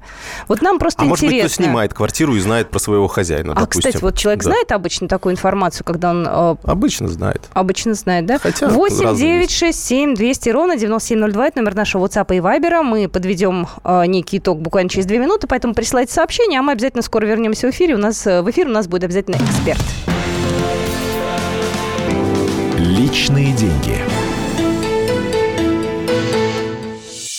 Вот 0.48 0.62
нам 0.62 0.80
просто 0.80 1.04
а 1.04 1.06
интересно. 1.06 1.28
может 1.28 1.44
быть, 1.44 1.54
кто 1.54 1.64
снимает 1.64 1.94
квартиру 1.94 2.36
и 2.36 2.40
знает 2.40 2.70
про 2.70 2.80
своего 2.80 3.08
хозяина, 3.08 3.54
А, 3.54 3.60
допустим. 3.62 3.82
кстати, 3.82 4.02
вот 4.04 4.18
человек 4.18 4.44
да. 4.44 4.52
знает 4.52 4.72
обычно 4.72 5.08
такую 5.08 5.34
информацию, 5.34 5.86
когда 5.86 6.12
он... 6.12 6.28
Э, 6.28 6.56
обычно 6.64 7.08
знает. 7.08 7.44
Обычно 7.54 7.94
знает, 7.94 8.26
да? 8.26 8.40
Хотя 8.40 8.70
8 8.78 9.16
9 9.16 9.50
6 9.50 9.88
7 9.88 10.14
200 10.14 10.50
ровно 10.50 10.78
9702, 10.78 11.48
это 11.48 11.58
номер 11.58 11.74
нашего 11.74 12.06
WhatsApp 12.06 12.36
и 12.36 12.40
Viber. 12.40 12.84
Мы 12.84 13.10
подведем 13.10 13.68
э, 13.84 14.06
некий 14.06 14.38
итог 14.38 14.62
буквально 14.62 14.88
через 14.88 15.08
2 15.08 15.18
минуты, 15.18 15.48
поэтому 15.48 15.74
присылайте 15.74 16.14
сообщение, 16.14 16.60
а 16.60 16.62
мы 16.62 16.74
обязательно 16.74 17.02
скоро 17.02 17.26
вернемся 17.26 17.66
в 17.66 17.72
эфире. 17.72 17.96
У 17.96 17.98
нас, 17.98 18.28
э, 18.28 18.44
в 18.44 18.50
эфир 18.52 18.68
у 18.68 18.72
нас 18.72 18.88
будет 18.88 19.06
обязательно 19.06 19.38
эксперт. 19.38 19.82
Личные 22.78 23.52
деньги. 23.54 23.98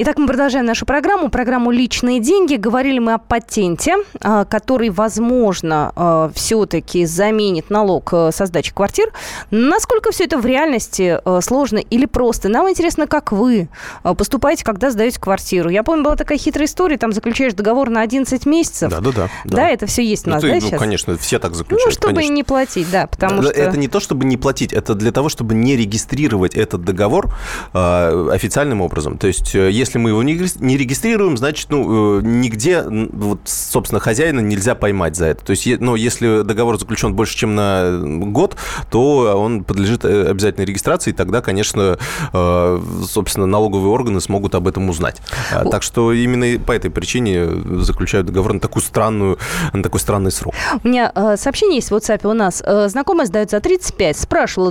Итак, 0.00 0.16
мы 0.16 0.28
продолжаем 0.28 0.64
нашу 0.64 0.86
программу, 0.86 1.28
программу 1.28 1.72
«Личные 1.72 2.20
деньги». 2.20 2.54
Говорили 2.54 3.00
мы 3.00 3.14
о 3.14 3.18
патенте, 3.18 3.96
а, 4.20 4.44
который, 4.44 4.90
возможно, 4.90 5.92
а, 5.96 6.30
все-таки 6.36 7.04
заменит 7.04 7.68
налог 7.68 8.08
э, 8.12 8.30
со 8.32 8.46
сдачи 8.46 8.72
квартир. 8.72 9.12
Насколько 9.50 10.12
все 10.12 10.26
это 10.26 10.38
в 10.38 10.46
реальности 10.46 11.18
э, 11.24 11.40
сложно 11.42 11.78
или 11.78 12.06
просто? 12.06 12.48
Нам 12.48 12.70
интересно, 12.70 13.08
как 13.08 13.32
вы 13.32 13.68
э, 14.04 14.14
поступаете, 14.14 14.64
когда 14.64 14.92
сдаете 14.92 15.18
квартиру. 15.18 15.68
Я 15.68 15.82
помню, 15.82 16.04
была 16.04 16.14
такая 16.14 16.38
хитрая 16.38 16.68
история, 16.68 16.96
там 16.96 17.10
заключаешь 17.10 17.54
договор 17.54 17.90
на 17.90 18.00
11 18.02 18.46
месяцев. 18.46 18.92
Да, 18.92 19.00
да, 19.00 19.10
да. 19.10 19.28
Да, 19.46 19.68
это 19.68 19.86
все 19.86 20.04
есть 20.04 20.28
у 20.28 20.30
Ну, 20.30 20.36
нас, 20.36 20.42
ты, 20.42 20.48
да, 20.48 20.54
ну, 20.54 20.60
сейчас? 20.60 20.78
конечно, 20.78 21.18
все 21.18 21.40
так 21.40 21.56
заключают. 21.56 21.86
Ну, 21.86 21.90
чтобы 21.90 22.14
конечно. 22.14 22.34
не 22.34 22.44
платить, 22.44 22.88
да, 22.92 23.08
потому 23.08 23.42
Да, 23.42 23.48
что... 23.48 23.60
Это 23.60 23.76
не 23.76 23.88
то, 23.88 23.98
чтобы 23.98 24.26
не 24.26 24.36
платить, 24.36 24.72
это 24.72 24.94
для 24.94 25.10
того, 25.10 25.28
чтобы 25.28 25.56
не 25.56 25.76
регистрировать 25.76 26.54
этот 26.54 26.84
договор 26.84 27.34
э, 27.74 28.30
официальным 28.32 28.80
образом. 28.80 29.18
То 29.18 29.26
есть, 29.26 29.56
э, 29.56 29.72
если 29.88 29.98
мы 29.98 30.10
его 30.10 30.22
не 30.22 30.34
регис- 30.36 30.58
не 30.60 30.76
регистрируем, 30.76 31.36
значит, 31.38 31.70
ну, 31.70 32.18
э, 32.18 32.22
нигде, 32.22 32.82
вот, 32.86 33.40
собственно, 33.46 34.00
хозяина 34.00 34.40
нельзя 34.40 34.74
поймать 34.74 35.16
за 35.16 35.26
это. 35.26 35.44
То 35.44 35.50
есть, 35.52 35.66
ну, 35.80 35.94
если 35.94 36.42
договор 36.42 36.78
заключен 36.78 37.14
больше, 37.14 37.36
чем 37.36 37.54
на 37.54 37.98
год, 38.02 38.56
то 38.90 39.34
он 39.40 39.64
подлежит 39.64 40.04
э, 40.04 40.28
обязательной 40.30 40.66
регистрации, 40.66 41.10
и 41.10 41.12
тогда, 41.14 41.40
конечно, 41.40 41.98
э, 42.32 42.80
собственно, 43.08 43.46
налоговые 43.46 43.90
органы 43.90 44.20
смогут 44.20 44.54
об 44.54 44.68
этом 44.68 44.88
узнать. 44.90 45.22
А, 45.52 45.64
Так 45.64 45.82
что 45.82 46.12
именно 46.12 46.58
по 46.62 46.72
этой 46.72 46.90
причине 46.90 47.46
заключают 47.80 48.26
договор 48.26 48.52
на 48.52 48.60
такую 48.60 48.82
странную, 48.82 49.38
на 49.72 49.82
такой 49.82 50.00
странный 50.00 50.30
срок. 50.32 50.54
У 50.84 50.88
меня 50.88 51.12
сообщение 51.36 51.76
есть 51.76 51.90
в 51.90 51.94
WhatsApp 51.94 52.26
у 52.28 52.34
нас. 52.34 52.62
Знакомая 52.90 53.26
сдает 53.26 53.50
за 53.50 53.60
35. 53.60 54.16
Спрашивала, 54.18 54.70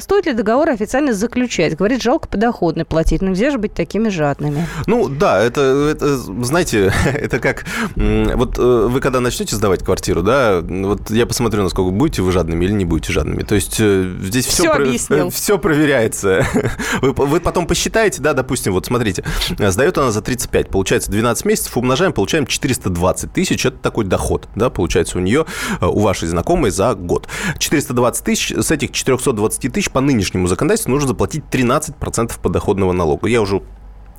стоит 0.00 0.26
ли 0.26 0.32
договор 0.32 0.70
официально 0.70 1.12
заключать. 1.12 1.76
Говорит, 1.76 2.02
жалко 2.02 2.28
подоходный 2.28 2.84
платить. 2.84 3.20
Ну 3.22 3.32
где 3.32 3.50
же 3.50 3.58
быть 3.58 3.74
такими 3.74 4.08
жадными? 4.22 4.66
Ну 4.86 5.08
да, 5.08 5.42
это, 5.42 5.60
это, 5.60 6.16
знаете, 6.16 6.92
это 7.04 7.38
как 7.40 7.64
вот 7.96 8.58
э, 8.58 8.86
вы 8.88 9.00
когда 9.00 9.20
начнете 9.20 9.56
сдавать 9.56 9.84
квартиру, 9.84 10.22
да, 10.22 10.60
вот 10.62 11.10
я 11.10 11.26
посмотрю, 11.26 11.62
насколько 11.64 11.90
будете 11.90 12.22
вы 12.22 12.30
жадными 12.30 12.64
или 12.64 12.72
не 12.72 12.84
будете 12.84 13.12
жадными. 13.12 13.42
То 13.42 13.54
есть 13.56 13.76
э, 13.80 14.14
здесь 14.22 14.46
все, 14.46 14.62
Всё 14.62 14.72
объяснил. 14.72 15.30
все 15.42 15.58
проверяется. 15.58 16.46
Вы, 17.02 17.12
вы 17.12 17.40
потом 17.40 17.66
посчитаете, 17.66 18.20
да, 18.22 18.32
допустим, 18.32 18.72
вот 18.72 18.86
смотрите, 18.86 19.24
сдает 19.58 19.98
она 19.98 20.12
за 20.12 20.22
35, 20.22 20.68
получается 20.68 21.10
12 21.10 21.44
месяцев, 21.44 21.76
умножаем, 21.76 22.12
получаем 22.12 22.46
420 22.46 23.32
тысяч, 23.32 23.66
это 23.66 23.76
такой 23.78 24.04
доход, 24.04 24.48
да, 24.54 24.70
получается 24.70 25.18
у 25.18 25.20
нее, 25.20 25.46
э, 25.80 25.86
у 25.86 26.00
вашей 26.00 26.28
знакомой 26.28 26.70
за 26.70 26.94
год. 26.94 27.28
420 27.58 28.24
тысяч, 28.24 28.52
с 28.52 28.70
этих 28.70 28.92
420 28.92 29.72
тысяч 29.72 29.90
по 29.90 30.00
нынешнему 30.00 30.46
законодательству 30.46 30.92
нужно 30.92 31.08
заплатить 31.08 31.44
13% 31.50 32.40
подоходного 32.40 32.92
налога. 32.92 33.28
Я 33.28 33.42
уже 33.42 33.62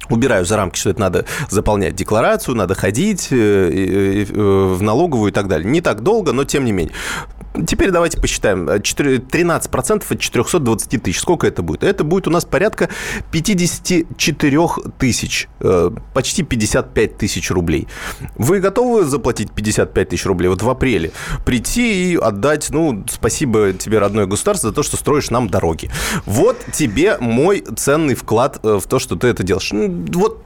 Убираю 0.10 0.46
за 0.46 0.58
рамки, 0.58 0.78
что 0.78 0.90
это 0.90 1.00
надо 1.00 1.26
заполнять 1.50 1.96
декларацию, 1.96 2.56
надо 2.56 2.76
ходить 2.76 3.30
э, 3.32 3.36
э, 3.36 4.26
э, 4.30 4.74
в 4.74 4.82
налоговую 4.82 5.32
и 5.32 5.34
так 5.34 5.48
далее. 5.48 5.70
Не 5.70 5.82
так 5.82 6.02
долго, 6.02 6.34
но 6.34 6.44
тем 6.44 6.66
не 6.66 6.72
менее. 6.72 6.94
Теперь 7.68 7.92
давайте 7.92 8.20
посчитаем. 8.20 8.68
Э, 8.70 8.80
Четыре- 8.82 9.18
13% 9.20 10.12
от 10.12 10.20
420 10.20 10.98
тысяч. 10.98 11.20
Сколько 11.20 11.46
это 11.48 11.62
будет? 11.62 11.84
Это 11.84 12.04
будет 12.04 12.28
у 12.28 12.32
нас 12.32 12.46
порядка 12.46 12.90
54 13.32 14.68
тысяч. 14.98 15.48
э, 15.60 15.92
Почти 16.14 16.44
55 16.44 17.18
тысяч 17.18 17.52
рублей. 17.52 17.88
Вы 18.38 18.60
готовы 18.60 19.06
заплатить 19.06 19.52
55 19.52 20.10
тысяч 20.10 20.26
рублей 20.26 20.48
вот 20.50 20.62
в 20.64 20.70
апреле? 20.70 21.12
Прийти 21.46 22.14
и 22.14 22.16
отдать, 22.16 22.68
ну, 22.72 23.04
спасибо 23.10 23.74
тебе, 23.74 24.00
родное 24.00 24.26
государство, 24.26 24.70
за 24.70 24.76
то, 24.76 24.84
что 24.84 24.98
строишь 24.98 25.30
нам 25.30 25.50
дороги. 25.50 25.90
Вот 26.26 26.58
тебе 26.72 27.18
мой 27.20 27.64
ценный 27.76 28.16
вклад 28.16 28.60
э, 28.64 28.80
в 28.82 28.88
то, 28.88 29.00
что 29.00 29.16
ты 29.16 29.28
это 29.28 29.44
делаешь. 29.44 29.72
Вот 29.74 30.44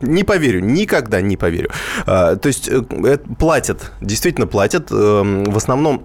не 0.00 0.22
поверю, 0.24 0.60
никогда 0.60 1.20
не 1.20 1.36
поверю. 1.36 1.70
То 2.06 2.40
есть 2.44 2.68
э, 2.68 2.82
э, 2.90 3.18
платят, 3.38 3.92
действительно 4.00 4.46
платят. 4.46 4.88
эм, 4.92 5.44
В 5.44 5.56
основном 5.56 5.96
э, 5.96 6.00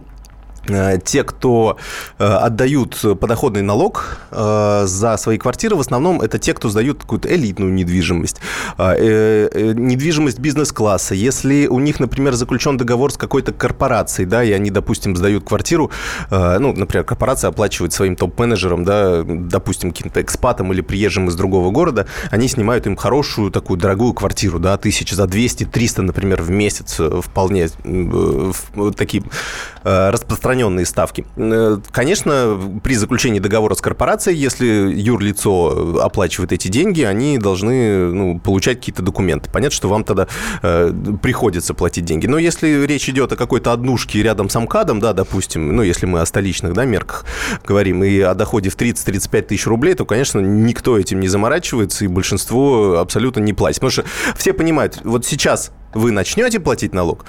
те, 1.04 1.24
кто 1.24 1.78
э, 2.18 2.24
отдают 2.26 3.00
подоходный 3.20 3.62
налог 3.62 4.20
э, 4.32 4.84
за 4.86 5.18
свои 5.18 5.38
квартиры, 5.38 5.76
в 5.76 5.80
основном 5.80 6.22
это 6.22 6.40
те, 6.40 6.54
кто 6.54 6.70
сдают 6.70 7.02
какую-то 7.02 7.34
элитную 7.34 7.74
недвижимость, 7.74 8.38
э, 8.78 9.50
э, 9.52 9.74
недвижимость 9.74 10.40
бизнес-класса. 10.40 11.16
Если 11.16 11.68
у 11.68 11.80
них, 11.80 12.00
например, 12.00 12.34
заключен 12.34 12.78
договор 12.78 13.12
с 13.12 13.18
какой-то 13.18 13.52
корпорацией, 13.54 14.28
да, 14.28 14.44
и 14.44 14.52
они, 14.52 14.70
допустим, 14.72 15.16
сдают 15.16 15.44
квартиру, 15.44 15.92
э, 16.30 16.58
ну, 16.60 16.74
например, 16.74 17.04
корпорация 17.04 17.50
оплачивает 17.50 17.94
своим 17.94 18.16
топ-менеджерам, 18.16 18.84
да, 18.84 19.24
допустим, 19.24 19.92
каким-то 19.92 20.22
экспатам 20.22 20.72
или 20.74 20.82
приезжим 20.82 21.28
из 21.28 21.36
другого 21.36 21.72
города, 21.72 22.06
они 22.32 22.48
снимают 22.48 22.88
им 22.88 22.96
хорошую 22.96 23.52
такую 23.52 23.78
дорогую 23.80 24.14
квартиру, 24.14 24.60
да, 24.60 24.78
тысяч 24.78 25.12
за 25.12 25.24
200-300, 25.26 26.02
например, 26.02 26.42
в 26.42 26.50
месяц, 26.50 27.00
э, 27.00 27.22
вполне 27.24 27.64
э, 27.66 27.70
в- 27.84 28.92
распространенные 30.60 30.86
ставки. 30.86 31.26
Э, 31.38 31.78
Конечно, 31.92 32.80
при 32.84 32.96
заключении 32.96 33.40
договора 33.40 33.76
с 33.76 33.82
корпорацией, 33.82 34.38
если 34.38 34.66
юрлицо 34.66 36.00
оплачивает 36.02 36.52
эти 36.52 36.68
деньги, 36.68 37.02
они 37.02 37.38
должны 37.38 38.12
ну, 38.12 38.40
получать 38.40 38.80
какие-то 38.80 39.02
документы. 39.02 39.50
Понятно, 39.52 39.76
что 39.76 39.90
вам 39.90 40.04
тогда 40.04 40.28
э, 40.62 40.94
приходится 41.22 41.74
платить 41.74 42.06
деньги. 42.06 42.28
Но 42.28 42.38
если 42.38 42.86
речь 42.86 43.10
идет 43.10 43.32
о 43.32 43.36
какой-то 43.36 43.72
однушке 43.72 44.22
рядом 44.24 44.50
с 44.50 44.56
АМКАДом, 44.56 45.00
да, 45.00 45.14
допустим, 45.14 45.76
ну, 45.76 45.82
если 45.82 46.06
мы 46.06 46.22
о 46.22 46.26
столичных 46.26 46.74
да, 46.74 46.86
мерках 46.86 47.26
говорим, 47.66 48.04
и 48.04 48.20
о 48.20 48.34
доходе 48.34 48.70
в 48.70 48.78
30-35 48.78 49.42
тысяч 49.44 49.68
рублей, 49.68 49.94
то, 49.96 50.06
конечно, 50.06 50.40
никто 50.40 50.98
этим 50.98 51.20
не 51.20 51.28
заморачивается, 51.28 52.06
и 52.06 52.08
большинство 52.08 53.00
абсолютно 53.00 53.42
не 53.42 53.54
платит. 53.54 53.80
Потому 53.82 53.92
что 53.92 54.04
все 54.36 54.54
понимают, 54.54 55.00
вот 55.04 55.26
сейчас 55.26 55.72
вы 55.94 56.12
начнете 56.12 56.60
платить 56.60 56.94
налог, 56.94 57.26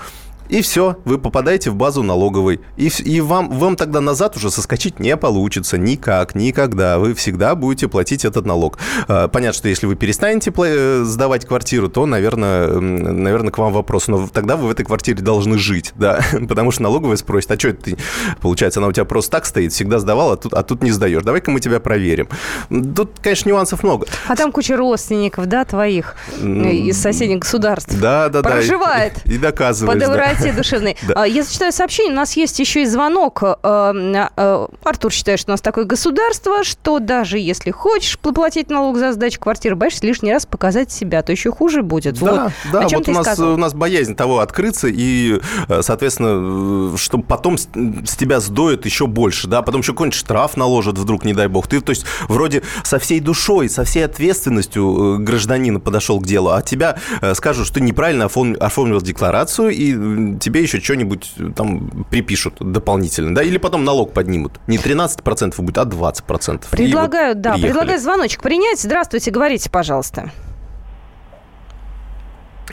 и 0.51 0.63
все, 0.63 0.97
вы 1.05 1.19
попадаете 1.19 1.71
в 1.71 1.77
базу 1.77 2.03
налоговой. 2.03 2.61
И, 2.77 2.89
и 3.05 3.21
вам, 3.21 3.51
вам 3.51 3.77
тогда 3.77 4.01
назад 4.01 4.37
уже 4.37 4.51
соскочить 4.51 4.99
не 4.99 5.17
получится 5.17 5.79
никак, 5.79 6.35
никогда. 6.35 6.99
Вы 6.99 7.15
всегда 7.15 7.55
будете 7.55 7.89
платить 7.89 8.25
этот 8.25 8.47
налог. 8.47 8.79
А, 9.09 9.29
Понятно, 9.29 9.57
что 9.57 9.69
если 9.69 9.87
вы 9.87 9.95
перестанете 9.95 10.53
э, 10.57 11.03
сдавать 11.05 11.47
квартиру, 11.47 11.89
то, 11.89 12.05
наверное, 12.07 12.69
наверное, 12.81 13.51
к 13.53 13.59
вам 13.59 13.73
вопрос. 13.73 14.09
Но 14.09 14.29
тогда 14.29 14.57
вы 14.57 14.69
в 14.69 14.71
этой 14.71 14.85
квартире 14.85 15.23
должны 15.23 15.57
жить, 15.57 15.93
да. 15.95 16.21
Потому 16.49 16.73
что 16.73 16.83
налоговая 16.83 17.17
спросит, 17.17 17.51
а 17.53 17.59
что 17.59 17.69
это 17.69 17.83
ты? 17.83 17.97
Получается, 18.41 18.81
она 18.81 18.89
у 18.89 18.93
тебя 18.93 19.05
просто 19.05 19.31
так 19.31 19.47
стоит, 19.47 19.73
всегда 19.73 19.99
сдавал, 20.01 20.33
а 20.33 20.37
тут, 20.37 20.53
а 20.53 20.63
тут 20.63 20.83
не 20.83 20.91
сдаешь. 20.91 21.23
Давай-ка 21.23 21.51
мы 21.51 21.61
тебя 21.61 21.79
проверим. 21.81 22.29
Тут, 22.69 23.13
конечно, 23.23 23.49
нюансов 23.49 23.83
много. 23.83 24.07
А 24.27 24.35
там 24.35 24.51
куча 24.53 24.77
родственников, 24.77 25.47
да, 25.47 25.65
твоих 25.65 26.17
э, 26.41 26.45
из 26.73 27.01
соседних 27.01 27.41
государств. 27.41 27.95
Да, 28.01 28.29
да, 28.29 28.43
да. 28.43 28.51
и- 28.51 28.53
Проживает. 28.53 29.13
И, 29.27 29.39
доказываешь. 29.39 29.95
По 29.95 30.07
да. 30.07 30.13
душевной. 30.57 30.97
Да. 31.07 31.23
А, 31.23 31.27
Я 31.27 31.43
зачитаю 31.43 31.73
сообщение. 31.73 32.13
У 32.13 32.17
нас 32.17 32.37
есть 32.37 32.59
еще 32.59 32.83
и 32.83 32.87
звонок. 32.87 33.43
Э, 33.43 34.29
э, 34.37 34.67
Артур 34.83 35.13
считает, 35.13 35.41
что 35.41 35.51
у 35.51 35.55
нас 35.55 35.61
такое 35.61 35.85
государство, 35.85 36.65
что 36.65 36.99
даже 36.99 37.39
если 37.39 37.71
хочешь 37.71 38.19
платить 38.19 38.71
налог 38.71 38.99
за 38.99 39.13
сдачу 39.13 39.41
квартиры, 39.41 39.77
боишься 39.77 40.07
лишний 40.07 40.33
раз 40.33 40.47
показать 40.47 40.91
себя, 40.93 41.23
то 41.23 41.33
еще 41.33 41.51
хуже 41.51 41.83
будет. 41.83 42.19
Да, 42.19 42.45
вот. 42.45 42.53
да, 42.73 42.89
вот 42.89 43.09
у 43.09 43.13
нас, 43.13 43.39
у 43.39 43.57
нас 43.57 43.75
боязнь 43.75 44.15
того 44.15 44.41
открыться, 44.41 44.89
и, 44.89 45.41
э, 45.69 45.83
соответственно, 45.83 46.93
э, 46.95 46.97
чтобы 46.97 47.25
потом 47.25 47.59
с, 47.59 47.67
тебя 47.67 48.41
сдоят 48.41 48.85
еще 48.85 49.07
больше, 49.07 49.49
да, 49.49 49.63
потом 49.63 49.81
еще 49.81 49.93
какой-нибудь 49.93 50.19
штраф 50.19 50.57
наложат 50.57 50.99
вдруг, 50.99 51.25
не 51.25 51.35
дай 51.35 51.49
бог. 51.49 51.67
Ты, 51.67 51.81
то 51.81 51.91
есть, 51.91 52.05
вроде 52.29 52.63
со 52.85 52.99
всей 52.99 53.21
душой, 53.21 53.69
со 53.69 53.85
всей 53.85 54.05
ответственностью 54.05 55.17
э, 55.17 55.23
гражданина 55.23 55.81
подошел 55.81 56.21
к 56.21 56.27
делу, 56.27 56.51
а 56.51 56.63
тебя 56.63 56.97
скажут, 57.35 57.67
что 57.67 57.75
ты 57.75 57.81
неправильно 57.81 58.25
оформ- 58.25 58.57
оформил 58.57 59.01
декларацию, 59.01 59.71
и 59.71 60.30
тебе 60.39 60.63
еще 60.63 60.81
что-нибудь 60.81 61.33
э, 61.39 61.51
там 61.55 62.05
припишут 62.11 62.57
дополнительно, 62.61 63.35
да, 63.35 63.43
или 63.43 63.59
потом 63.59 63.85
налог 63.85 64.13
поднимут. 64.13 64.61
Не 64.67 64.77
13% 64.79 65.61
будет, 65.63 65.79
а 65.79 65.85
20%. 65.85 65.91
И 65.91 66.53
вот 66.53 66.71
Предлагаю, 66.71 67.35
да, 67.35 67.53
приехали. 67.53 67.73
предлагаю 67.73 68.01
звоночек 68.01 68.43
принять. 68.43 68.81
Здравствуйте, 68.81 69.31
говорите, 69.31 69.71
пожалуйста. 69.71 70.31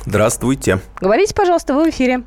Здравствуйте. 0.05 0.79
Говорите, 1.01 1.33
пожалуйста, 1.33 1.73
вы 1.73 1.85
в 1.85 1.89
эфире. 1.89 2.23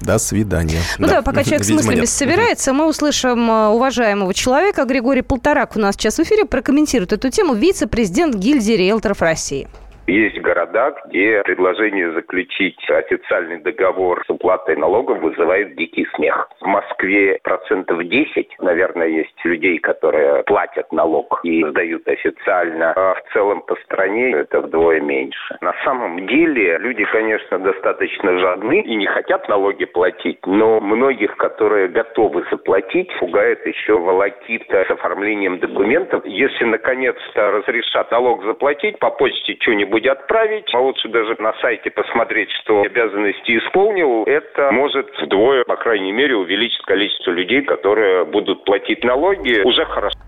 До 0.00 0.18
свидания. 0.18 0.80
Ну 0.98 1.06
да, 1.06 1.22
пока 1.22 1.44
человек 1.44 1.62
с 1.64 1.68
Видимо, 1.68 1.84
мыслями 1.84 2.00
нет. 2.00 2.08
собирается, 2.08 2.72
мы 2.72 2.88
услышим 2.88 3.48
э, 3.48 3.68
уважаемого 3.68 4.34
человека. 4.34 4.84
Григорий 4.84 5.22
Полторак 5.22 5.76
у 5.76 5.78
нас 5.78 5.94
сейчас 5.94 6.16
в 6.18 6.22
эфире 6.22 6.44
прокомментирует 6.44 7.12
эту 7.12 7.30
тему. 7.30 7.54
Вице-президент 7.54 8.34
гильдии 8.34 8.72
риэлторов 8.72 9.20
России. 9.22 9.68
Есть 10.08 10.40
города, 10.40 10.94
где 11.06 11.42
предложение 11.44 12.10
заключить 12.12 12.78
официальный 12.90 13.60
договор 13.60 14.24
с 14.26 14.30
уплатой 14.30 14.74
налогов 14.74 15.20
вызывает 15.20 15.76
дикий 15.76 16.06
смех. 16.16 16.48
В 16.60 16.66
Москве 16.66 17.38
процентов 17.44 18.02
10, 18.02 18.56
наверное, 18.58 19.06
есть 19.06 19.44
людей, 19.44 19.78
которые 19.78 20.42
платят 20.42 20.90
налог 20.92 21.40
и 21.44 21.64
сдают 21.64 22.08
официально, 22.08 22.92
а 22.96 23.14
в 23.14 23.32
целом 23.32 23.62
по 23.62 23.76
стране 23.76 24.32
это 24.32 24.60
вдвое 24.60 25.00
меньше. 25.00 25.56
На 25.60 25.74
самом 25.84 26.26
деле 26.26 26.78
люди, 26.78 27.04
конечно, 27.04 27.60
достаточно 27.60 28.38
жадны 28.38 28.80
и 28.80 28.96
не 28.96 29.06
хотят 29.06 29.48
налоги 29.48 29.84
платить, 29.84 30.44
но 30.46 30.80
многих, 30.80 31.36
которые 31.36 31.86
готовы 31.86 32.44
заплатить, 32.50 33.10
пугает 33.20 33.64
еще 33.64 33.96
волокита 33.96 34.84
с 34.84 34.90
оформлением 34.90 35.60
документов. 35.60 36.26
Если 36.26 36.64
наконец-то 36.64 37.52
разрешат 37.52 38.10
налог 38.10 38.44
заплатить, 38.44 38.98
по 38.98 39.10
почте 39.10 39.56
что-нибудь 39.60 39.91
отправить, 40.00 40.72
а 40.74 40.80
лучше 40.80 41.08
даже 41.08 41.36
на 41.38 41.52
сайте 41.54 41.90
посмотреть, 41.90 42.50
что 42.62 42.82
обязанности 42.82 43.58
исполнил, 43.58 44.24
это 44.24 44.70
может 44.72 45.10
вдвое, 45.20 45.64
по 45.64 45.76
крайней 45.76 46.12
мере, 46.12 46.36
увеличить 46.36 46.82
количество 46.82 47.30
людей, 47.30 47.62
которые 47.62 48.24
будут 48.24 48.64
платить 48.64 49.04
налоги. 49.04 49.60
Уже 49.64 49.84
хорошо. 49.84 50.18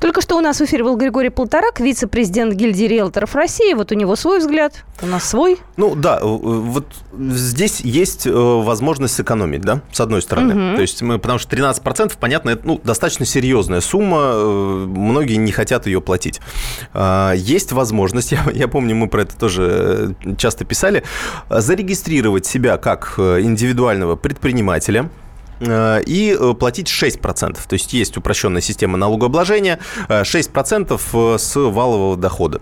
Только 0.00 0.20
что 0.20 0.36
у 0.36 0.40
нас 0.40 0.60
в 0.60 0.64
эфире 0.64 0.84
был 0.84 0.96
Григорий 0.96 1.30
Полторак, 1.30 1.80
вице-президент 1.80 2.54
гильдии 2.54 2.84
риэлторов 2.84 3.34
России. 3.34 3.74
Вот 3.74 3.92
у 3.92 3.94
него 3.94 4.16
свой 4.16 4.38
взгляд, 4.38 4.84
у 5.02 5.06
нас 5.06 5.28
свой. 5.28 5.58
Ну 5.76 5.94
да, 5.94 6.20
вот 6.22 6.86
здесь 7.12 7.80
есть 7.80 8.26
э, 8.26 8.30
возможность 8.30 9.14
сэкономить, 9.14 9.62
да, 9.62 9.82
с 9.92 10.00
одной 10.00 10.22
стороны. 10.22 10.70
Угу. 10.70 10.76
То 10.76 10.82
есть 10.82 11.02
мы, 11.02 11.18
потому 11.18 11.38
что 11.38 11.54
13%, 11.54 12.14
понятно, 12.18 12.50
это 12.50 12.66
ну, 12.66 12.80
достаточно 12.82 13.26
серьезная 13.26 13.80
сумма, 13.80 14.18
э, 14.32 14.86
многие 14.86 15.36
не 15.36 15.52
хотят 15.52 15.86
ее 15.86 16.00
платить. 16.00 16.40
А, 16.92 17.32
есть 17.32 17.72
возможность, 17.72 18.32
я, 18.32 18.44
я 18.52 18.68
помню, 18.68 18.94
мы 18.94 19.08
про 19.08 19.22
это 19.22 19.36
тоже 19.36 20.14
э, 20.24 20.34
часто 20.36 20.64
писали, 20.64 21.02
зарегистрировать 21.48 22.46
себя 22.46 22.76
как 22.76 23.18
индивидуального 23.18 24.16
предпринимателя, 24.16 24.96
Э, 24.96 25.25
и 25.60 26.36
э, 26.38 26.54
платить 26.54 26.88
6%. 26.88 27.54
То 27.54 27.72
есть 27.72 27.92
есть 27.92 28.16
упрощенная 28.16 28.60
система 28.60 28.96
налогообложения, 28.98 29.78
6% 30.08 31.34
э, 31.34 31.38
с 31.38 31.56
валового 31.56 32.16
дохода 32.16 32.60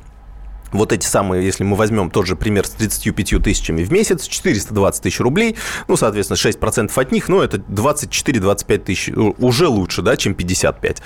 вот 0.74 0.92
эти 0.92 1.06
самые, 1.06 1.44
если 1.44 1.64
мы 1.64 1.76
возьмем 1.76 2.10
тот 2.10 2.26
же 2.26 2.36
пример 2.36 2.66
с 2.66 2.70
35 2.70 3.42
тысячами 3.42 3.84
в 3.84 3.92
месяц, 3.92 4.26
420 4.26 5.02
тысяч 5.02 5.20
рублей, 5.20 5.56
ну, 5.88 5.96
соответственно, 5.96 6.36
6% 6.36 6.90
от 6.94 7.12
них, 7.12 7.28
ну, 7.28 7.40
это 7.40 7.58
24-25 7.58 8.78
тысяч, 8.78 9.10
уже 9.38 9.68
лучше, 9.68 10.02
да, 10.02 10.16
чем 10.16 10.34
55, 10.34 11.02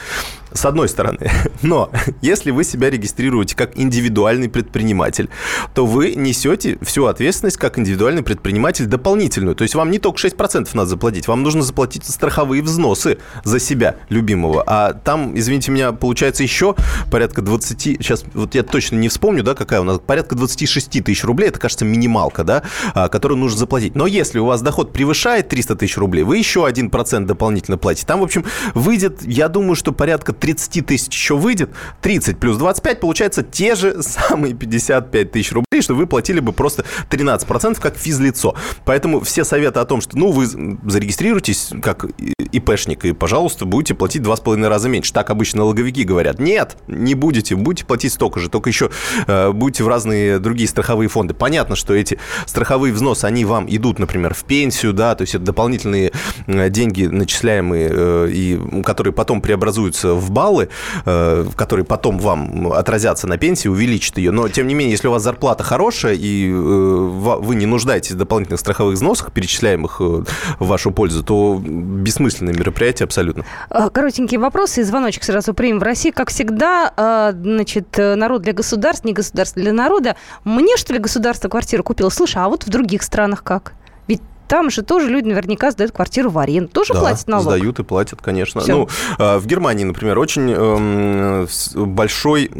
с 0.53 0.65
одной 0.65 0.89
стороны. 0.89 1.31
Но 1.63 1.91
если 2.23 2.51
вы 2.51 2.65
себя 2.65 2.91
регистрируете 2.91 3.55
как 3.55 3.79
индивидуальный 3.79 4.49
предприниматель, 4.49 5.29
то 5.75 5.85
вы 5.87 6.15
несете 6.15 6.79
всю 6.83 7.05
ответственность 7.07 7.59
как 7.59 7.79
индивидуальный 7.79 8.23
предприниматель 8.23 8.87
дополнительную. 8.87 9.55
То 9.55 9.63
есть 9.63 9.75
вам 9.75 9.91
не 9.91 9.99
только 9.99 10.19
6% 10.19 10.69
надо 10.73 10.89
заплатить, 10.89 11.29
вам 11.29 11.43
нужно 11.43 11.63
заплатить 11.63 12.05
страховые 12.05 12.63
взносы 12.63 13.19
за 13.45 13.61
себя, 13.61 13.97
любимого. 14.09 14.65
А 14.67 14.95
там, 14.95 15.39
извините 15.39 15.71
меня, 15.71 15.93
получается 15.93 16.43
еще 16.43 16.75
порядка 17.11 17.43
20, 17.43 17.81
сейчас 17.81 18.25
вот 18.33 18.55
я 18.55 18.63
точно 18.63 18.97
не 18.97 19.09
вспомню, 19.09 19.43
да, 19.43 19.55
какая 19.59 19.81
у 19.81 19.85
нас, 19.85 19.99
порядка 19.99 20.37
26 20.37 21.05
тысяч 21.05 21.25
рублей, 21.25 21.49
это, 21.49 21.59
кажется, 21.59 21.85
минималка, 21.85 22.45
да, 22.45 22.63
а, 22.95 23.09
которую 23.09 23.39
нужно 23.39 23.59
заплатить. 23.59 23.95
Но 23.95 24.07
если 24.07 24.39
у 24.39 24.47
вас 24.47 24.63
доход 24.63 24.93
превышает 24.93 25.49
300 25.49 25.77
тысяч 25.77 25.99
рублей, 25.99 26.23
вы 26.23 26.39
еще 26.39 26.67
1% 26.67 27.27
дополнительно 27.27 27.77
платите. 27.77 28.07
Там, 28.07 28.21
в 28.21 28.23
общем, 28.23 28.45
выйдет, 28.75 29.23
я 29.23 29.49
думаю, 29.49 29.75
что 29.75 29.93
порядка 29.93 30.33
30 30.33 30.87
тысяч 30.87 31.13
еще 31.13 31.37
выйдет, 31.37 31.71
30 32.01 32.39
плюс 32.39 32.57
25, 32.57 33.01
получается 33.01 33.43
те 33.43 33.75
же 33.75 34.03
самые 34.03 34.55
55 34.55 35.33
тысяч 35.33 35.53
рублей, 35.53 35.83
что 35.83 35.95
вы 35.95 36.07
платили 36.07 36.41
бы 36.41 36.53
просто 36.53 36.85
13% 37.11 37.81
как 37.81 37.97
физлицо. 37.97 38.55
Поэтому 38.85 39.21
все 39.21 39.45
советы 39.45 39.81
о 39.81 39.85
том, 39.85 40.01
что, 40.01 40.17
ну, 40.17 40.31
вы 40.31 40.47
зарегистрируйтесь 40.47 41.73
как 41.83 42.07
ИПшник, 42.53 43.05
и, 43.05 43.13
пожалуйста, 43.13 43.65
будете 43.65 43.95
платить 43.95 44.23
2,5 44.23 44.69
раза 44.69 44.89
меньше. 44.89 45.13
Так 45.13 45.31
обычно 45.31 45.59
налоговики 45.59 46.05
говорят. 46.05 46.39
Нет, 46.39 46.77
не 46.87 47.15
будете, 47.15 47.57
будете 47.57 47.85
платить 47.85 48.13
столько 48.13 48.41
же, 48.41 48.49
только 48.49 48.71
еще 48.71 48.91
э, 49.27 49.48
будете 49.53 49.85
в 49.85 49.89
разные 49.89 50.39
другие 50.39 50.69
страховые 50.69 51.09
фонды. 51.09 51.35
Понятно, 51.35 51.77
что 51.77 51.95
эти 51.95 52.19
страховые 52.47 52.93
взносы, 52.93 53.25
они 53.25 53.45
вам 53.45 53.67
идут, 53.69 53.99
например, 53.99 54.35
в 54.35 54.45
пенсию, 54.45 54.93
да, 54.93 55.15
то 55.15 55.23
есть 55.23 55.35
это 55.35 55.45
дополнительные 55.45 56.13
э, 56.47 56.71
деньги, 56.71 57.05
начисляемые, 57.07 57.91
э, 57.91 58.29
и 58.31 58.83
которые 58.83 59.13
потом 59.13 59.41
преобразуются 59.41 60.15
в 60.15 60.31
баллы, 60.31 60.69
э, 61.05 61.47
которые 61.57 61.85
потом 61.85 62.19
вам 62.19 62.73
отразятся 62.73 63.27
на 63.27 63.39
пенсии, 63.39 63.69
увеличат 63.69 64.19
ее. 64.19 64.31
Но, 64.31 64.49
тем 64.49 64.67
не 64.67 64.75
менее, 64.75 64.93
если 64.93 65.09
у 65.09 65.13
вас 65.13 65.23
зарплата 65.23 65.65
хорошая, 65.65 66.15
и 66.15 66.51
вы 66.51 67.55
не 67.55 67.67
нуждаетесь 67.67 68.13
в 68.13 68.17
дополнительных 68.17 68.61
страховых 68.61 68.95
взносах, 68.95 69.33
перечисляемых 69.33 70.01
в 70.01 70.25
вашу 70.59 70.91
пользу, 70.91 71.23
то 71.23 71.61
бессмысленное 71.63 72.55
мероприятие 72.55 73.05
абсолютно. 73.05 73.45
Коротенькие 73.69 74.41
вопросы 74.41 74.81
и 74.81 74.85
звоночек 74.85 75.25
сразу 75.25 75.55
примем. 75.55 75.79
В 75.79 75.83
России, 75.83 76.11
как 76.11 76.31
всегда, 76.31 77.33
значит, 77.33 77.97
народ 77.97 78.43
для 78.43 78.53
государств, 78.53 79.05
не 79.05 79.13
государство 79.39 79.63
для 79.63 79.73
народа. 79.73 80.17
Мне, 80.45 80.77
что 80.77 80.93
ли, 80.93 80.99
государство 80.99 81.49
квартиру 81.49 81.85
купило? 81.85 82.09
Слушай, 82.11 82.43
а 82.43 82.49
вот 82.49 82.65
в 82.65 82.69
других 82.69 83.03
странах 83.03 83.43
как? 83.43 83.75
Ведь 84.09 84.21
там 84.49 84.71
же 84.71 84.83
тоже 84.83 85.09
люди 85.09 85.29
наверняка 85.29 85.71
сдают 85.71 85.93
квартиру 85.93 86.31
в 86.31 86.39
аренду. 86.39 86.69
Тоже 86.69 86.95
да, 86.95 87.01
платят 87.01 87.29
налог? 87.29 87.45
сдают 87.45 87.79
и 87.79 87.85
платят, 87.85 88.21
конечно. 88.21 88.61
Все. 88.61 88.73
Ну, 88.73 88.89
а, 89.19 89.39
в 89.39 89.47
Германии, 89.47 89.85
например, 89.85 90.19
очень 90.19 90.51
эм, 90.53 91.49
большой 91.75 92.51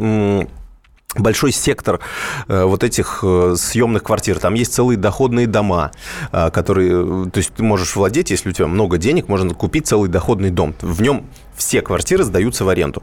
большой 1.15 1.51
сектор 1.51 1.99
э, 2.47 2.63
вот 2.65 2.83
этих 2.83 3.21
э, 3.23 3.55
съемных 3.57 4.03
квартир. 4.03 4.37
Там 4.37 4.53
есть 4.53 4.75
целые 4.75 4.95
доходные 4.95 5.47
дома, 5.47 5.89
э, 6.31 6.51
которые... 6.51 7.31
То 7.31 7.39
есть 7.39 7.51
ты 7.55 7.63
можешь 7.63 7.95
владеть, 7.95 8.29
если 8.29 8.49
у 8.49 8.51
тебя 8.51 8.67
много 8.67 8.99
денег, 8.99 9.27
можно 9.27 9.55
купить 9.55 9.87
целый 9.87 10.07
доходный 10.07 10.51
дом. 10.51 10.75
В 10.81 11.01
нем 11.01 11.25
все 11.55 11.81
квартиры 11.81 12.23
сдаются 12.23 12.63
в 12.63 12.69
аренду. 12.69 13.01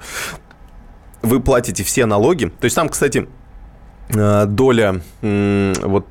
Вы 1.22 1.40
платите 1.40 1.82
все 1.82 2.06
налоги. 2.06 2.44
То 2.60 2.66
есть 2.66 2.76
там, 2.76 2.88
кстати, 2.88 3.26
доля 4.08 5.00
вот 5.22 6.06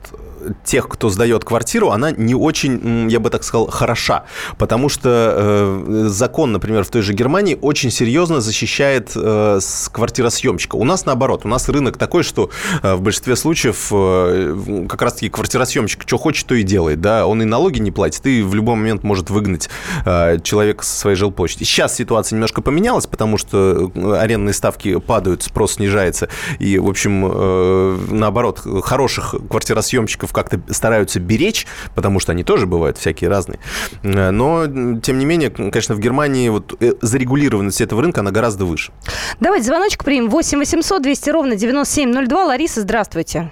тех, 0.63 0.88
кто 0.88 1.10
сдает 1.10 1.43
квартиру, 1.43 1.89
она 1.89 2.12
не 2.12 2.36
очень, 2.36 3.10
я 3.10 3.19
бы 3.19 3.29
так 3.29 3.43
сказал, 3.43 3.67
хороша. 3.67 4.25
Потому 4.58 4.89
что 4.89 5.10
э, 5.10 6.05
закон, 6.08 6.51
например, 6.51 6.84
в 6.84 6.89
той 6.89 7.01
же 7.01 7.13
Германии 7.13 7.58
очень 7.62 7.91
серьезно 7.91 8.41
защищает 8.41 9.12
э, 9.15 9.60
квартиросъемщика. 9.91 10.75
У 10.75 10.84
нас 10.84 11.05
наоборот. 11.05 11.41
У 11.45 11.47
нас 11.47 11.69
рынок 11.69 11.97
такой, 11.97 12.23
что 12.23 12.49
э, 12.81 12.95
в 12.95 13.01
большинстве 13.01 13.36
случаев 13.36 13.88
э, 13.91 14.86
как 14.89 15.01
раз-таки 15.01 15.29
квартиросъемщик 15.29 16.03
что 16.05 16.17
хочет, 16.17 16.47
то 16.47 16.55
и 16.55 16.63
делает. 16.63 17.01
Да? 17.01 17.27
Он 17.27 17.41
и 17.41 17.45
налоги 17.45 17.79
не 17.79 17.91
платит, 17.91 18.25
и 18.25 18.41
в 18.41 18.53
любой 18.55 18.75
момент 18.75 19.03
может 19.03 19.29
выгнать 19.29 19.69
э, 20.05 20.39
человека 20.43 20.84
со 20.84 20.97
своей 20.97 21.15
жилплощади. 21.15 21.63
Сейчас 21.63 21.95
ситуация 21.95 22.36
немножко 22.36 22.62
поменялась, 22.62 23.08
потому 23.08 23.38
что 23.38 23.91
э, 23.93 24.15
арендные 24.15 24.53
ставки 24.53 24.99
падают, 24.99 25.43
спрос 25.43 25.73
снижается. 25.73 26.29
И, 26.60 26.77
в 26.77 26.89
общем, 26.89 27.25
э, 27.25 27.97
наоборот, 28.12 28.62
хороших 28.84 29.36
квартиросъемщиков 29.49 30.31
как-то 30.35 30.61
стараются 30.73 31.19
беречь, 31.19 31.65
потому 31.95 32.19
что 32.19 32.33
они 32.33 32.43
тоже 32.43 32.67
бывают 32.67 32.97
всякие 32.97 33.29
разные. 33.29 33.59
Э, 34.03 34.31
но, 34.31 34.67
тем 34.99 35.17
не 35.17 35.25
менее, 35.25 35.49
конечно, 35.49 35.95
в 35.95 35.99
Германии 35.99 36.49
вот 36.49 36.75
э, 36.79 36.93
зарегулированность 37.01 37.81
этого 37.81 38.01
рынка, 38.01 38.21
она 38.21 38.31
гораздо 38.31 38.65
выше. 38.65 38.91
Давайте 39.39 39.65
звоночек 39.65 40.03
примем. 40.03 40.29
8 40.29 40.59
800 40.59 41.01
200 41.01 41.29
ровно 41.29 41.55
9702. 41.55 42.45
Лариса, 42.45 42.81
здравствуйте. 42.81 43.51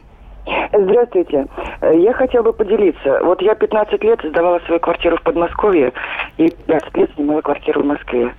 Здравствуйте. 0.74 1.48
Я 1.82 2.14
хотела 2.14 2.44
бы 2.44 2.54
поделиться. 2.54 3.20
Вот 3.24 3.42
я 3.42 3.56
15 3.56 4.04
лет 4.04 4.20
сдавала 4.24 4.60
свою 4.66 4.80
квартиру 4.80 5.18
в 5.18 5.22
Подмосковье 5.22 5.94
и 6.38 6.50
15 6.50 6.98
лет 6.98 7.12
снимала 7.16 7.42
квартиру 7.42 7.82
в 7.82 7.86
Москве. 7.86 8.34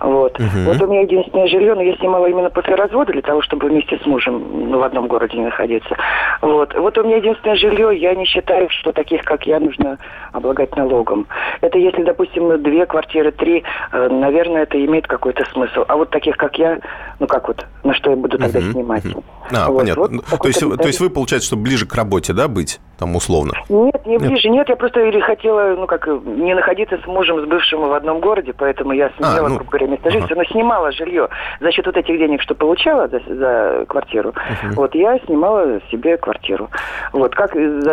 Вот. 0.00 0.38
Угу. 0.38 0.48
Вот 0.66 0.82
у 0.82 0.86
меня 0.86 1.02
единственное 1.02 1.46
жилье, 1.46 1.74
но 1.74 1.82
я 1.82 1.96
снимала 1.96 2.26
именно 2.26 2.50
после 2.50 2.74
развода 2.74 3.12
для 3.12 3.22
того, 3.22 3.40
чтобы 3.42 3.68
вместе 3.68 3.98
с 3.98 4.06
мужем 4.06 4.70
ну, 4.70 4.78
в 4.78 4.82
одном 4.82 5.06
городе 5.06 5.38
не 5.38 5.44
находиться. 5.44 5.96
Вот. 6.42 6.74
Вот 6.74 6.98
у 6.98 7.04
меня 7.04 7.16
единственное 7.16 7.56
жилье, 7.56 7.96
я 7.98 8.14
не 8.14 8.26
считаю, 8.26 8.68
что 8.70 8.92
таких, 8.92 9.22
как 9.22 9.46
я, 9.46 9.58
нужно 9.58 9.98
облагать 10.32 10.76
налогом. 10.76 11.26
Это 11.62 11.78
если, 11.78 12.02
допустим, 12.02 12.62
две 12.62 12.84
квартиры, 12.84 13.32
три, 13.32 13.64
э, 13.92 14.08
наверное, 14.08 14.64
это 14.64 14.82
имеет 14.84 15.06
какой-то 15.06 15.44
смысл. 15.52 15.84
А 15.88 15.96
вот 15.96 16.10
таких, 16.10 16.36
как 16.36 16.58
я, 16.58 16.78
ну 17.18 17.26
как 17.26 17.48
вот, 17.48 17.64
на 17.82 17.94
что 17.94 18.10
я 18.10 18.16
буду 18.16 18.38
тогда 18.38 18.58
угу. 18.58 18.72
снимать? 18.72 19.04
Угу. 19.06 19.22
А, 19.52 19.70
вот. 19.70 19.78
понятно. 19.78 20.02
Вот 20.02 20.10
ну, 20.10 20.22
то, 20.22 20.48
есть, 20.48 20.60
то 20.60 20.86
есть 20.86 21.00
вы, 21.00 21.08
получается, 21.08 21.45
что 21.46 21.56
ближе 21.56 21.86
к 21.86 21.94
работе, 21.94 22.32
да, 22.32 22.48
быть? 22.48 22.80
там 22.98 23.14
условно? 23.16 23.52
Нет, 23.68 24.06
не 24.06 24.18
ближе. 24.18 24.48
Нет, 24.48 24.58
нет 24.58 24.68
я 24.68 24.76
просто 24.76 25.00
или 25.00 25.20
хотела, 25.20 25.76
ну 25.76 25.86
как, 25.86 26.06
не 26.06 26.54
находиться 26.54 26.98
с 27.02 27.06
мужем, 27.06 27.40
с 27.44 27.48
бывшим 27.48 27.88
в 27.88 27.92
одном 27.92 28.20
городе, 28.20 28.52
поэтому 28.56 28.92
я 28.92 29.10
снимала, 29.16 29.46
а, 29.46 29.48
ну, 29.48 29.56
грубо 29.56 29.70
говоря, 29.70 29.86
место 29.88 30.08
ага. 30.08 30.12
жительства, 30.12 30.36
но 30.36 30.44
снимала 30.44 30.92
жилье 30.92 31.28
за 31.60 31.72
счет 31.72 31.86
вот 31.86 31.96
этих 31.96 32.18
денег, 32.18 32.42
что 32.42 32.54
получала 32.54 33.08
за, 33.08 33.20
за 33.34 33.84
квартиру. 33.86 34.30
Угу. 34.30 34.74
Вот 34.74 34.94
я 34.94 35.18
снимала 35.26 35.80
себе 35.90 36.16
квартиру. 36.16 36.70
Вот 37.12 37.34
как, 37.34 37.52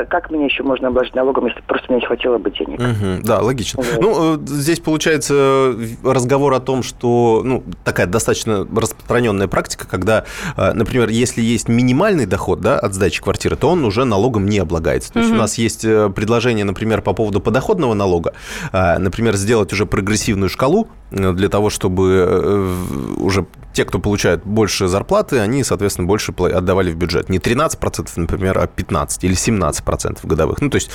как 0.10 0.32
мне 0.32 0.46
еще 0.46 0.64
можно 0.64 0.88
обложить 0.88 1.16
налогом, 1.16 1.48
если 1.48 1.62
просто 1.62 1.92
мне 1.92 2.00
не 2.00 2.06
хватило 2.06 2.38
бы 2.38 2.52
денег? 2.52 2.80
Угу. 2.80 3.28
Да, 3.28 3.40
логично. 3.42 3.84
Вот. 3.84 4.02
Ну, 4.02 4.36
э, 4.36 4.38
здесь 4.46 4.80
получается 4.80 5.74
разговор 6.04 6.54
о 6.54 6.60
том, 6.60 6.84
что, 6.84 7.42
ну, 7.44 7.64
такая 7.84 8.08
достаточно 8.08 8.66
распространенная 8.76 9.48
практика, 9.48 9.88
когда, 9.88 10.24
э, 10.58 10.72
например, 10.74 11.10
если 11.10 11.42
есть 11.42 11.68
минимальный 11.68 12.26
доход 12.26 12.62
да, 12.62 12.80
от 12.80 12.94
сдачи 12.94 13.22
квартиры, 13.22 13.43
то 13.56 13.70
он 13.70 13.86
уже 13.86 14.06
налогом 14.06 14.46
не 14.46 14.60
облагается. 14.60 15.14
То 15.14 15.20
есть 15.20 15.32
у 15.32 15.36
нас 15.36 15.58
есть 15.58 15.86
э, 15.86 16.10
предложение, 16.10 16.66
например, 16.66 17.02
по 17.02 17.14
поводу 17.14 17.40
подоходного 17.40 17.94
налога, 17.94 18.34
а, 18.72 18.98
например, 19.00 19.36
сделать 19.36 19.74
уже 19.74 19.86
прогрессивную 19.86 20.50
шкалу 20.50 20.88
э, 21.12 21.34
для 21.34 21.50
того, 21.50 21.70
чтобы 21.70 22.26
э, 22.28 22.76
уже 23.18 23.46
те, 23.74 23.86
кто 23.86 24.00
получают 24.00 24.44
больше 24.46 24.88
зарплаты, 24.88 25.40
они, 25.40 25.64
соответственно, 25.64 26.08
больше 26.08 26.32
отдавали 26.32 26.92
в 26.92 26.96
бюджет. 26.96 27.30
Не 27.30 27.40
13%, 27.40 28.10
например, 28.16 28.60
а 28.60 28.66
15% 28.66 29.20
или 29.22 29.36
17% 29.36 30.20
годовых. 30.24 30.62
Ну, 30.62 30.70
то 30.70 30.76
есть, 30.76 30.90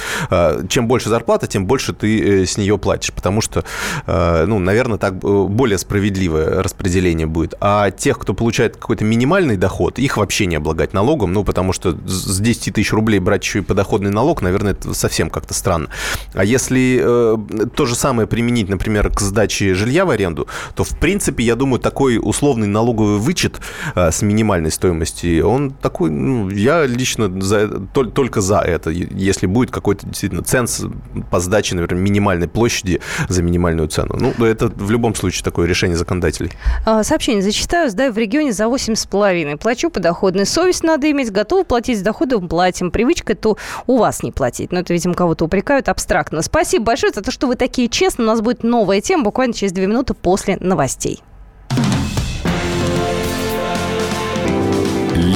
чем 0.68 0.88
больше 0.88 1.08
зарплата, 1.08 1.46
тем 1.46 1.66
больше 1.66 1.92
ты 1.92 2.46
с 2.46 2.56
нее 2.56 2.78
платишь, 2.78 3.12
потому 3.12 3.40
что, 3.40 3.64
ну, 4.06 4.58
наверное, 4.58 4.98
так 4.98 5.18
более 5.18 5.78
справедливое 5.78 6.62
распределение 6.62 7.26
будет. 7.26 7.54
А 7.60 7.90
тех, 7.90 8.18
кто 8.18 8.34
получает 8.34 8.76
какой-то 8.76 9.04
минимальный 9.04 9.56
доход, 9.56 9.98
их 9.98 10.16
вообще 10.16 10.46
не 10.46 10.56
облагать 10.56 10.92
налогом, 10.92 11.32
ну, 11.32 11.44
потому 11.44 11.72
что 11.72 11.96
с 12.06 12.38
10 12.40 12.74
тысяч 12.74 12.92
рублей 12.92 13.18
брать 13.18 13.44
еще 13.44 13.60
и 13.60 13.62
подоходный 13.62 14.10
налог, 14.10 14.42
наверное, 14.42 14.72
это 14.72 14.94
совсем 14.94 15.30
как-то 15.30 15.54
странно. 15.54 15.88
А 16.34 16.44
если 16.44 17.00
э, 17.02 17.66
то 17.74 17.86
же 17.86 17.94
самое 17.94 18.28
применить, 18.28 18.68
например, 18.68 19.10
к 19.10 19.20
сдаче 19.20 19.74
жилья 19.74 20.04
в 20.04 20.10
аренду, 20.10 20.46
то, 20.74 20.84
в 20.84 20.98
принципе, 20.98 21.44
я 21.44 21.56
думаю, 21.56 21.80
такой 21.80 22.18
условный 22.22 22.67
налоговый 22.68 23.18
вычет 23.18 23.60
э, 23.94 24.10
с 24.10 24.22
минимальной 24.22 24.70
стоимости, 24.70 25.40
он 25.40 25.70
такой, 25.70 26.10
ну, 26.10 26.48
я 26.50 26.86
лично 26.86 27.30
за, 27.40 27.68
только, 27.68 28.40
за 28.40 28.58
это, 28.58 28.90
если 28.90 29.46
будет 29.46 29.70
какой-то 29.70 30.06
действительно 30.06 30.42
ценз 30.42 30.84
по 31.30 31.40
сдаче, 31.40 31.74
например, 31.74 32.02
минимальной 32.02 32.48
площади 32.48 33.00
за 33.28 33.42
минимальную 33.42 33.88
цену. 33.88 34.16
Ну, 34.18 34.44
это 34.44 34.68
в 34.68 34.90
любом 34.90 35.14
случае 35.14 35.44
такое 35.44 35.66
решение 35.66 35.96
законодателей. 35.96 36.52
А, 36.84 37.02
сообщение 37.04 37.42
зачитаю. 37.42 37.90
Сдаю 37.90 38.12
в 38.12 38.18
регионе 38.18 38.52
за 38.52 38.64
8,5. 38.64 39.56
Плачу 39.58 39.90
подоходный. 39.90 40.46
Совесть 40.46 40.82
надо 40.82 41.10
иметь. 41.10 41.30
Готовы 41.30 41.64
платить 41.64 41.98
с 41.98 42.02
доходом, 42.02 42.48
платим. 42.48 42.90
Привычка, 42.90 43.34
то 43.34 43.56
у 43.86 43.98
вас 43.98 44.22
не 44.22 44.32
платить. 44.32 44.72
Но 44.72 44.80
это, 44.80 44.92
видимо, 44.92 45.14
кого-то 45.14 45.44
упрекают 45.44 45.88
абстрактно. 45.88 46.42
Спасибо 46.42 46.86
большое 46.86 47.12
за 47.12 47.22
то, 47.22 47.30
что 47.30 47.46
вы 47.46 47.56
такие 47.56 47.88
честные. 47.88 48.26
У 48.26 48.28
нас 48.28 48.40
будет 48.40 48.62
новая 48.62 49.00
тема 49.00 49.24
буквально 49.24 49.54
через 49.54 49.72
две 49.72 49.86
минуты 49.86 50.14
после 50.14 50.56
новостей. 50.60 51.22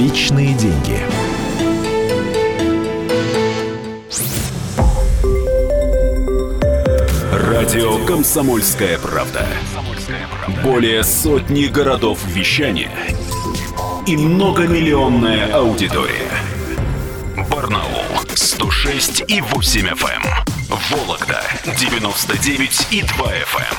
Личные 0.03 0.53
деньги. 0.55 0.99
Радио 7.33 8.05
«Комсомольская 8.05 8.99
правда». 8.99 9.47
Более 10.65 11.05
сотни 11.05 11.67
городов 11.67 12.19
вещания– 12.27 12.91
и 14.09 14.17
многомиллионная 14.17 15.55
аудитория. 15.55 16.33
Барнаул 17.49 18.03
106 18.35 19.23
и 19.29 19.41
8 19.41 19.87
FM. 19.87 20.62
Эм. 20.73 20.79
Вологда 20.91 21.43
99 21.79 22.87
и 22.91 23.03
2 23.03 23.27
FM. 23.27 23.77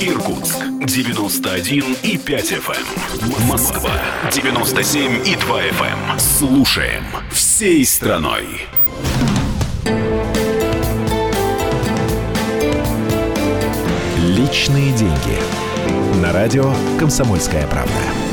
Эм. 0.00 0.08
Иркутск 0.08 0.56
91 0.84 1.96
и 2.02 2.18
5 2.18 2.52
FM. 2.52 2.86
Эм. 3.22 3.46
Москва 3.46 3.90
97 4.30 5.26
и 5.26 5.36
2 5.36 5.62
FM. 5.62 6.18
Слушаем 6.18 7.04
всей 7.30 7.84
страной. 7.86 8.66
Личные 14.18 14.92
деньги. 14.92 15.38
На 16.20 16.32
радио 16.32 16.74
«Комсомольская 16.98 17.66
правда». 17.68 18.27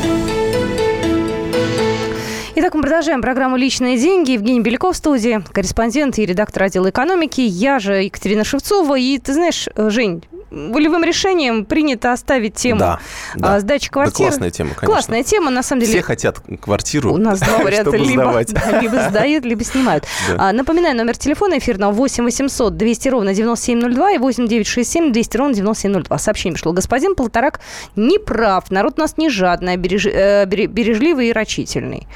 Итак, 2.57 2.73
мы 2.73 2.83
продолжаем 2.83 3.21
программу 3.21 3.57
«Личные 3.57 3.97
деньги». 3.97 4.31
Евгений 4.31 4.61
Беляков 4.61 4.95
в 4.95 4.97
студии, 4.97 5.43
корреспондент 5.51 6.17
и 6.19 6.25
редактор 6.25 6.63
отдела 6.63 6.89
экономики. 6.89 7.41
Я 7.41 7.79
же 7.79 7.95
Екатерина 7.95 8.45
Шевцова. 8.45 8.97
И 8.97 9.17
ты 9.17 9.33
знаешь, 9.33 9.67
Жень, 9.75 10.23
волевым 10.51 11.03
решением 11.03 11.65
принято 11.65 12.13
оставить 12.13 12.55
тему 12.55 12.79
да, 12.79 12.99
да. 13.35 13.59
сдачи 13.59 13.91
квартиры. 13.91 14.29
Да, 14.29 14.29
классная 14.29 14.51
тема, 14.51 14.69
конечно. 14.69 14.87
Классная 14.87 15.23
тема, 15.23 15.51
на 15.51 15.63
самом 15.63 15.81
деле. 15.81 15.93
Все 15.93 16.01
хотят 16.01 16.39
квартиру, 16.61 17.13
У 17.13 17.17
нас 17.17 17.39
два 17.39 17.57
варианта. 17.63 17.97
Либо, 17.97 18.41
да, 18.47 18.79
либо 18.81 19.09
сдают, 19.09 19.43
либо 19.43 19.63
снимают. 19.63 20.05
Да. 20.29 20.49
А, 20.49 20.53
напоминаю, 20.53 20.95
номер 20.95 21.17
телефона 21.17 21.57
эфирного 21.57 21.91
8 21.91 22.23
800 22.23 22.77
200 22.77 23.09
ровно 23.09 23.33
9702 23.33 24.11
и 24.11 24.17
8 24.17 24.47
967 24.47 25.11
200 25.11 25.37
ровно 25.37 25.53
9702. 25.55 26.17
Сообщение 26.17 26.53
пришло. 26.53 26.71
Господин 26.71 27.15
Полторак 27.15 27.59
не 27.97 28.17
прав. 28.17 28.71
Народ 28.71 28.93
у 28.97 29.01
нас 29.01 29.17
не 29.17 29.29
жадный, 29.29 29.73
а 29.73 29.77
береж... 29.77 30.05
э, 30.05 30.45
бережливый 30.45 31.29
и 31.29 31.33
рачительный. 31.33 32.07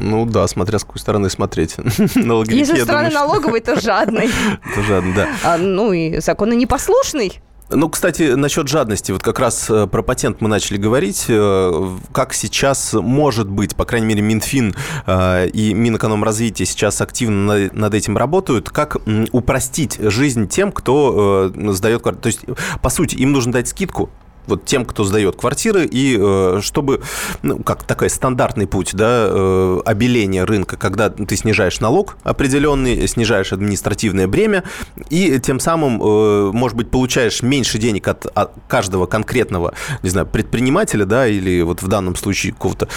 Ну 0.00 0.26
да, 0.26 0.46
смотря 0.48 0.78
с 0.78 0.84
какой 0.84 1.00
стороны 1.00 1.30
смотреть. 1.30 1.76
Если 1.96 2.76
со 2.76 2.84
стороны 2.84 3.10
налоговой, 3.10 3.60
то 3.60 3.80
жадный. 3.80 4.30
То 4.74 4.82
жадный, 4.82 5.14
да. 5.14 5.28
А, 5.44 5.58
ну 5.58 5.92
и 5.92 6.20
законно 6.20 6.54
непослушный. 6.54 7.40
Ну, 7.72 7.88
кстати, 7.88 8.34
насчет 8.34 8.66
жадности, 8.66 9.12
вот 9.12 9.22
как 9.22 9.38
раз 9.38 9.70
э, 9.70 9.86
про 9.86 10.02
патент 10.02 10.40
мы 10.40 10.48
начали 10.48 10.76
говорить. 10.76 11.26
Э, 11.28 11.96
как 12.10 12.34
сейчас 12.34 12.94
может 12.94 13.48
быть, 13.48 13.76
по 13.76 13.84
крайней 13.84 14.08
мере, 14.08 14.22
Минфин 14.22 14.74
э, 15.06 15.48
и 15.48 15.72
Минэкономразвитие 15.72 16.66
сейчас 16.66 17.00
активно 17.00 17.70
над 17.72 17.94
этим 17.94 18.16
работают, 18.16 18.70
как 18.70 18.96
упростить 19.30 19.98
жизнь 20.00 20.48
тем, 20.48 20.72
кто 20.72 21.52
сдает 21.54 22.02
квартиру. 22.02 22.22
То 22.22 22.26
есть, 22.26 22.40
по 22.82 22.90
сути, 22.90 23.14
им 23.14 23.30
нужно 23.30 23.52
дать 23.52 23.68
скидку 23.68 24.10
вот 24.50 24.64
тем, 24.64 24.84
кто 24.84 25.04
сдает 25.04 25.36
квартиры, 25.36 25.86
и 25.86 26.18
э, 26.20 26.60
чтобы, 26.62 27.00
ну, 27.42 27.58
как 27.62 27.84
такой 27.84 28.10
стандартный 28.10 28.66
путь, 28.66 28.94
да, 28.94 29.26
э, 29.28 29.80
обеления 29.86 30.44
рынка, 30.44 30.76
когда 30.76 31.08
ты 31.08 31.36
снижаешь 31.36 31.80
налог 31.80 32.16
определенный, 32.22 33.06
снижаешь 33.06 33.52
административное 33.52 34.26
бремя, 34.26 34.64
и 35.08 35.38
тем 35.40 35.60
самым, 35.60 36.02
э, 36.02 36.50
может 36.52 36.76
быть, 36.76 36.90
получаешь 36.90 37.42
меньше 37.42 37.78
денег 37.78 38.08
от, 38.08 38.26
от 38.26 38.52
каждого 38.68 39.06
конкретного, 39.06 39.74
не 40.02 40.10
знаю, 40.10 40.26
предпринимателя, 40.26 41.04
да, 41.04 41.26
или 41.26 41.62
вот 41.62 41.82
в 41.82 41.88
данном 41.88 42.16
случае 42.16 42.52
какого-то 42.52 42.88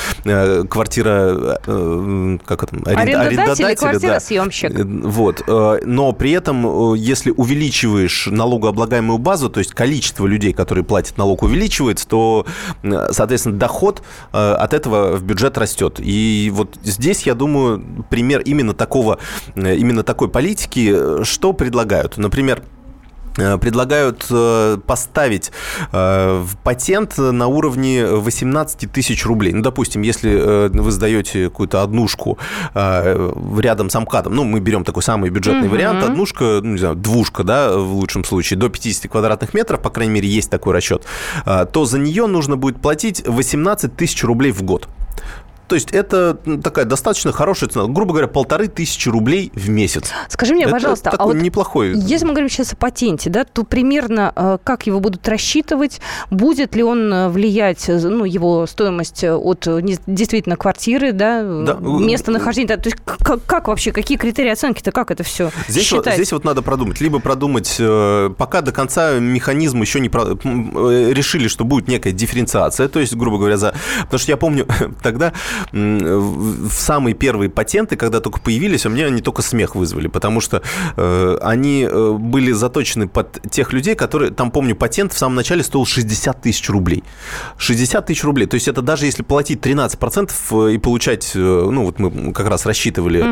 квартира, 0.67 1.59
как 1.65 2.63
это, 2.63 2.75
арендодателя, 2.85 3.19
арендодателя 3.19 3.75
квартира 3.75 4.19
съемщик. 4.19 4.73
Да, 4.73 4.83
вот, 4.85 5.43
но 5.47 6.11
при 6.13 6.31
этом, 6.31 6.95
если 6.95 7.31
увеличиваешь 7.31 8.27
налогооблагаемую 8.31 9.19
базу, 9.19 9.49
то 9.49 9.59
есть 9.59 9.73
количество 9.73 10.25
людей, 10.25 10.53
которые 10.53 10.83
платят 10.83 11.17
налог 11.17 11.42
увеличивается, 11.43 12.07
то, 12.07 12.45
соответственно, 13.11 13.57
доход 13.57 14.01
э, 14.31 14.37
от 14.37 14.73
этого 14.73 15.15
в 15.15 15.23
бюджет 15.23 15.57
растет. 15.57 15.99
И 15.99 16.51
вот 16.53 16.77
здесь, 16.83 17.23
я 17.23 17.35
думаю, 17.35 18.05
пример 18.09 18.41
именно 18.41 18.73
такого, 18.73 19.19
э, 19.55 19.75
именно 19.75 20.03
такой 20.03 20.29
политики, 20.29 20.91
э, 20.93 21.23
что 21.23 21.53
предлагают. 21.53 22.17
Например, 22.17 22.63
Э, 22.63 22.72
предлагают 23.35 24.25
э, 24.29 24.77
поставить 24.85 25.51
э, 25.91 26.45
патент 26.63 27.17
на 27.17 27.47
уровне 27.47 28.05
18 28.05 28.91
тысяч 28.91 29.25
рублей. 29.25 29.53
Ну, 29.53 29.61
допустим, 29.61 30.01
если 30.01 30.69
вы 30.69 30.91
сдаете 30.91 31.45
какую-то 31.45 31.81
однушку 31.81 32.37
рядом 32.73 33.89
с 33.89 33.99
МКАДом, 33.99 34.35
ну, 34.35 34.43
мы 34.43 34.59
берем 34.59 34.83
такой 34.83 35.03
самый 35.03 35.29
бюджетный 35.29 35.67
угу. 35.67 35.75
вариант, 35.75 36.03
однушка, 36.03 36.59
ну, 36.63 36.73
не 36.73 36.77
знаю, 36.77 36.95
двушка, 36.95 37.43
да, 37.43 37.77
в 37.77 37.93
лучшем 37.93 38.23
случае, 38.23 38.59
до 38.59 38.69
50 38.69 39.11
квадратных 39.11 39.53
метров, 39.53 39.81
по 39.81 39.89
крайней 39.89 40.13
мере, 40.13 40.27
есть 40.27 40.49
такой 40.49 40.73
расчет, 40.73 41.05
то 41.45 41.85
за 41.85 41.99
нее 41.99 42.27
нужно 42.27 42.57
будет 42.57 42.81
платить 42.81 43.23
18 43.25 43.95
тысяч 43.95 44.23
рублей 44.23 44.51
в 44.51 44.63
год. 44.63 44.87
То 45.73 45.75
есть 45.75 45.91
это 45.91 46.37
такая 46.63 46.85
достаточно 46.85 47.31
хорошая 47.31 47.67
цена. 47.67 47.85
Грубо 47.87 48.11
говоря, 48.11 48.27
полторы 48.27 48.67
тысячи 48.67 49.09
рублей 49.09 49.51
в 49.55 49.69
месяц. 49.69 50.11
Скажи 50.29 50.53
мне, 50.53 50.65
это 50.65 50.71
пожалуйста, 50.73 51.09
а 51.09 51.25
вот 51.25 51.33
неплохой... 51.33 51.97
если 51.97 52.27
мы 52.27 52.33
говорим 52.33 52.47
сейчас 52.47 52.73
о 52.73 52.75
патенте, 52.75 53.31
да, 53.31 53.43
то 53.43 53.63
примерно 53.63 54.31
э, 54.35 54.57
как 54.63 54.85
его 54.85 54.99
будут 54.99 55.27
рассчитывать? 55.27 55.99
Будет 56.29 56.75
ли 56.75 56.83
он 56.83 57.11
э, 57.11 57.29
влиять, 57.29 57.89
э, 57.89 57.97
ну, 57.97 58.23
его 58.23 58.67
стоимость 58.67 59.23
от 59.23 59.67
действительно 60.05 60.57
квартиры, 60.57 61.11
да, 61.11 61.41
да. 61.41 61.77
местонахождения? 61.81 62.77
То 62.77 62.89
есть 62.89 62.99
как, 63.03 63.43
как 63.43 63.67
вообще, 63.67 63.91
какие 63.91 64.19
критерии 64.19 64.51
оценки-то, 64.51 64.91
как 64.91 65.09
это 65.09 65.23
все 65.23 65.49
здесь 65.67 65.85
считать? 65.85 66.05
Вот, 66.05 66.13
здесь 66.13 66.33
вот 66.33 66.43
надо 66.43 66.61
продумать. 66.61 67.01
Либо 67.01 67.17
продумать, 67.17 67.81
пока 68.37 68.61
до 68.61 68.71
конца 68.71 69.13
механизм 69.17 69.81
еще 69.81 69.99
не... 69.99 70.09
Про... 70.09 70.35
Решили, 70.35 71.47
что 71.47 71.63
будет 71.63 71.87
некая 71.87 72.11
дифференциация, 72.11 72.87
то 72.89 72.99
есть, 72.99 73.15
грубо 73.15 73.39
говоря, 73.39 73.57
за... 73.57 73.73
Потому 74.01 74.19
что 74.19 74.31
я 74.31 74.37
помню, 74.37 74.67
тогда 75.01 75.33
в 75.71 76.71
самые 76.71 77.13
первые 77.13 77.49
патенты, 77.49 77.95
когда 77.95 78.19
только 78.19 78.39
появились, 78.39 78.85
у 78.85 78.89
меня 78.89 79.07
они 79.07 79.21
только 79.21 79.41
смех 79.41 79.75
вызвали, 79.75 80.07
потому 80.07 80.41
что 80.41 80.61
э, 80.97 81.37
они 81.41 81.87
э, 81.89 82.11
были 82.19 82.51
заточены 82.51 83.07
под 83.07 83.39
тех 83.49 83.73
людей, 83.73 83.95
которые, 83.95 84.31
там, 84.31 84.51
помню, 84.51 84.75
патент 84.75 85.13
в 85.13 85.17
самом 85.17 85.35
начале 85.35 85.63
стоил 85.63 85.85
60 85.85 86.41
тысяч 86.41 86.69
рублей. 86.69 87.03
60 87.57 88.05
тысяч 88.05 88.23
рублей. 88.23 88.47
То 88.47 88.55
есть 88.55 88.67
это 88.67 88.81
даже 88.81 89.05
если 89.05 89.23
платить 89.23 89.59
13% 89.59 90.31
э, 90.51 90.73
и 90.73 90.77
получать, 90.77 91.31
ну 91.35 91.85
вот 91.85 91.99
мы 91.99 92.33
как 92.33 92.47
раз 92.47 92.65
рассчитывали 92.65 93.21
угу. 93.21 93.29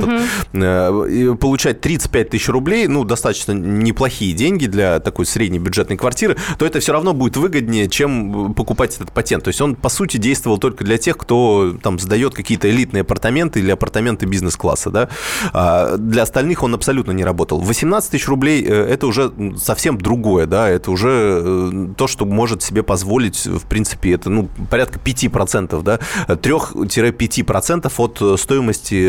этот, 0.53 1.11
и 1.11 1.35
получать 1.35 1.81
35 1.81 2.29
тысяч 2.29 2.49
рублей, 2.49 2.87
ну, 2.87 3.03
достаточно 3.03 3.51
неплохие 3.51 4.33
деньги 4.33 4.65
для 4.65 4.99
такой 4.99 5.25
средней 5.25 5.59
бюджетной 5.59 5.97
квартиры, 5.97 6.37
то 6.57 6.65
это 6.65 6.79
все 6.79 6.93
равно 6.93 7.13
будет 7.13 7.37
выгоднее, 7.37 7.89
чем 7.89 8.53
покупать 8.53 8.95
этот 8.95 9.11
патент. 9.11 9.43
То 9.43 9.49
есть 9.49 9.61
он, 9.61 9.75
по 9.75 9.89
сути, 9.89 10.17
действовал 10.17 10.57
только 10.57 10.83
для 10.83 10.97
тех, 10.97 11.17
кто 11.17 11.75
там 11.81 11.99
с 11.99 12.05
сдает 12.11 12.35
какие-то 12.35 12.69
элитные 12.69 13.01
апартаменты 13.01 13.61
или 13.61 13.71
апартаменты 13.71 14.25
бизнес-класса, 14.25 14.89
да. 14.89 15.07
А 15.53 15.95
для 15.95 16.23
остальных 16.23 16.61
он 16.61 16.73
абсолютно 16.75 17.13
не 17.13 17.23
работал. 17.23 17.61
18 17.61 18.11
тысяч 18.11 18.27
рублей– 18.27 18.61
это 18.65 19.07
уже 19.07 19.31
совсем 19.57 19.97
другое, 19.97 20.45
да, 20.45 20.67
это 20.67 20.91
уже 20.91 21.93
то, 21.95 22.07
что 22.07 22.25
может 22.25 22.63
себе 22.63 22.83
позволить, 22.83 23.45
в 23.45 23.65
принципе, 23.65 24.11
это, 24.15 24.29
ну, 24.29 24.49
порядка 24.69 24.99
5%, 24.99 25.81
да, 25.83 25.99
3-5% 26.27 27.91
от 27.97 28.39
стоимости, 28.39 29.07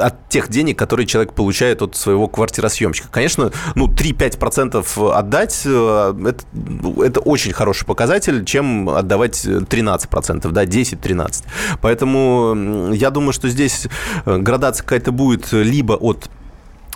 от 0.00 0.28
тех 0.28 0.48
денег, 0.48 0.76
которые 0.76 1.06
человек 1.06 1.34
получает 1.34 1.82
от 1.82 1.94
своего 1.94 2.26
квартиросъемщика. 2.26 3.08
Конечно, 3.12 3.52
ну, 3.76 3.86
3-5% 3.86 5.12
отдать, 5.12 5.60
это, 5.64 6.44
это 7.04 7.20
очень 7.20 7.52
хороший 7.52 7.86
показатель, 7.86 8.44
чем 8.44 8.88
отдавать 8.88 9.46
13%, 9.46 10.50
да, 10.50 10.66
10-13%. 10.96 11.44
Поэтому 11.80 12.92
я 12.92 13.10
думаю, 13.10 13.32
что 13.32 13.48
здесь 13.48 13.88
градация 14.24 14.82
какая-то 14.82 15.12
будет 15.12 15.52
либо 15.52 15.94
от 15.94 16.28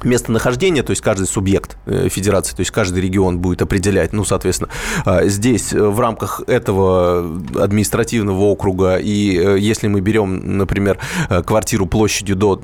местонахождение, 0.04 0.82
то 0.82 0.90
есть 0.90 1.02
каждый 1.02 1.26
субъект 1.26 1.76
э, 1.86 2.08
федерации, 2.08 2.54
то 2.54 2.60
есть 2.60 2.70
каждый 2.70 3.02
регион 3.02 3.38
будет 3.38 3.62
определять, 3.62 4.12
ну, 4.12 4.24
соответственно, 4.24 4.70
а, 5.04 5.24
здесь 5.26 5.72
э, 5.72 5.80
в 5.80 5.98
рамках 6.00 6.42
этого 6.46 7.40
административного 7.58 8.40
округа, 8.42 8.96
и 8.96 9.36
э, 9.36 9.58
если 9.58 9.88
мы 9.88 10.00
берем, 10.00 10.58
например, 10.58 10.98
квартиру 11.44 11.86
площадью 11.86 12.36
до 12.36 12.60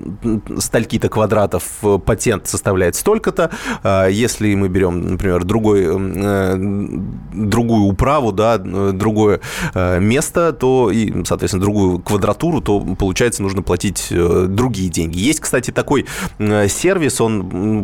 стольки-то 0.59 1.09
квадратов, 1.09 1.65
патент 2.05 2.47
составляет 2.47 2.95
столько-то, 2.95 3.51
а 3.83 4.09
если 4.09 4.55
мы 4.55 4.69
берем, 4.69 5.13
например, 5.13 5.45
другой, 5.45 5.87
другую 7.33 7.83
управу, 7.85 8.33
да, 8.33 8.59
другое 8.59 9.41
место, 9.75 10.53
то 10.53 10.91
и, 10.91 11.25
соответственно, 11.25 11.63
другую 11.63 11.99
квадратуру, 12.01 12.61
то, 12.61 12.81
получается, 12.81 13.43
нужно 13.43 13.63
платить 13.63 14.09
другие 14.11 14.89
деньги. 14.89 15.19
Есть, 15.19 15.41
кстати, 15.41 15.71
такой 15.71 16.07
сервис, 16.39 17.21
он 17.21 17.26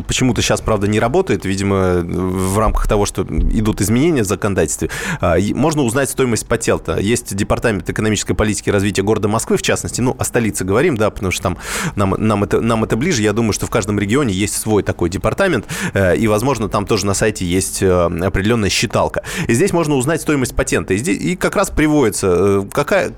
почему-то 0.07 0.41
сейчас, 0.41 0.61
правда, 0.61 0.87
не 0.87 0.99
работает, 0.99 1.45
видимо, 1.45 2.01
в 2.01 2.57
рамках 2.57 2.87
того, 2.87 3.05
что 3.05 3.23
идут 3.23 3.81
изменения 3.81 4.23
в 4.23 4.27
законодательстве. 4.27 4.89
А, 5.21 5.37
можно 5.53 5.83
узнать 5.83 6.09
стоимость 6.09 6.47
патента. 6.47 6.97
Есть 6.99 7.35
Департамент 7.35 7.89
экономической 7.89 8.33
политики 8.33 8.69
и 8.69 8.71
развития 8.71 9.03
города 9.03 9.27
Москвы, 9.27 9.57
в 9.57 9.61
частности, 9.61 10.01
ну, 10.01 10.15
о 10.17 10.23
столице 10.23 10.63
говорим, 10.63 10.97
да, 10.97 11.09
потому 11.09 11.31
что 11.31 11.43
там 11.43 11.57
нам, 11.95 12.15
нам, 12.17 12.43
это, 12.43 12.61
нам 12.61 12.83
это 12.83 12.97
ближе. 12.97 13.21
Я 13.21 13.33
думаю, 13.33 13.53
что 13.53 13.65
в 13.65 13.69
каждом 13.69 13.99
регионе 13.99 14.33
есть 14.33 14.55
свой 14.55 14.83
такой 14.83 15.09
департамент, 15.09 15.65
э, 15.93 16.15
и, 16.17 16.27
возможно, 16.27 16.69
там 16.69 16.85
тоже 16.85 17.05
на 17.05 17.13
сайте 17.13 17.45
есть 17.45 17.81
э, 17.81 17.89
определенная 17.89 18.69
считалка. 18.69 19.23
И 19.47 19.53
здесь 19.53 19.73
можно 19.73 19.95
узнать 19.95 20.21
стоимость 20.21 20.55
патента. 20.55 20.93
И, 20.93 20.97
здесь, 20.97 21.19
и 21.19 21.35
как 21.35 21.55
раз 21.55 21.69
приводится, 21.69 22.27
э, 22.29 22.63
какая, 22.71 23.13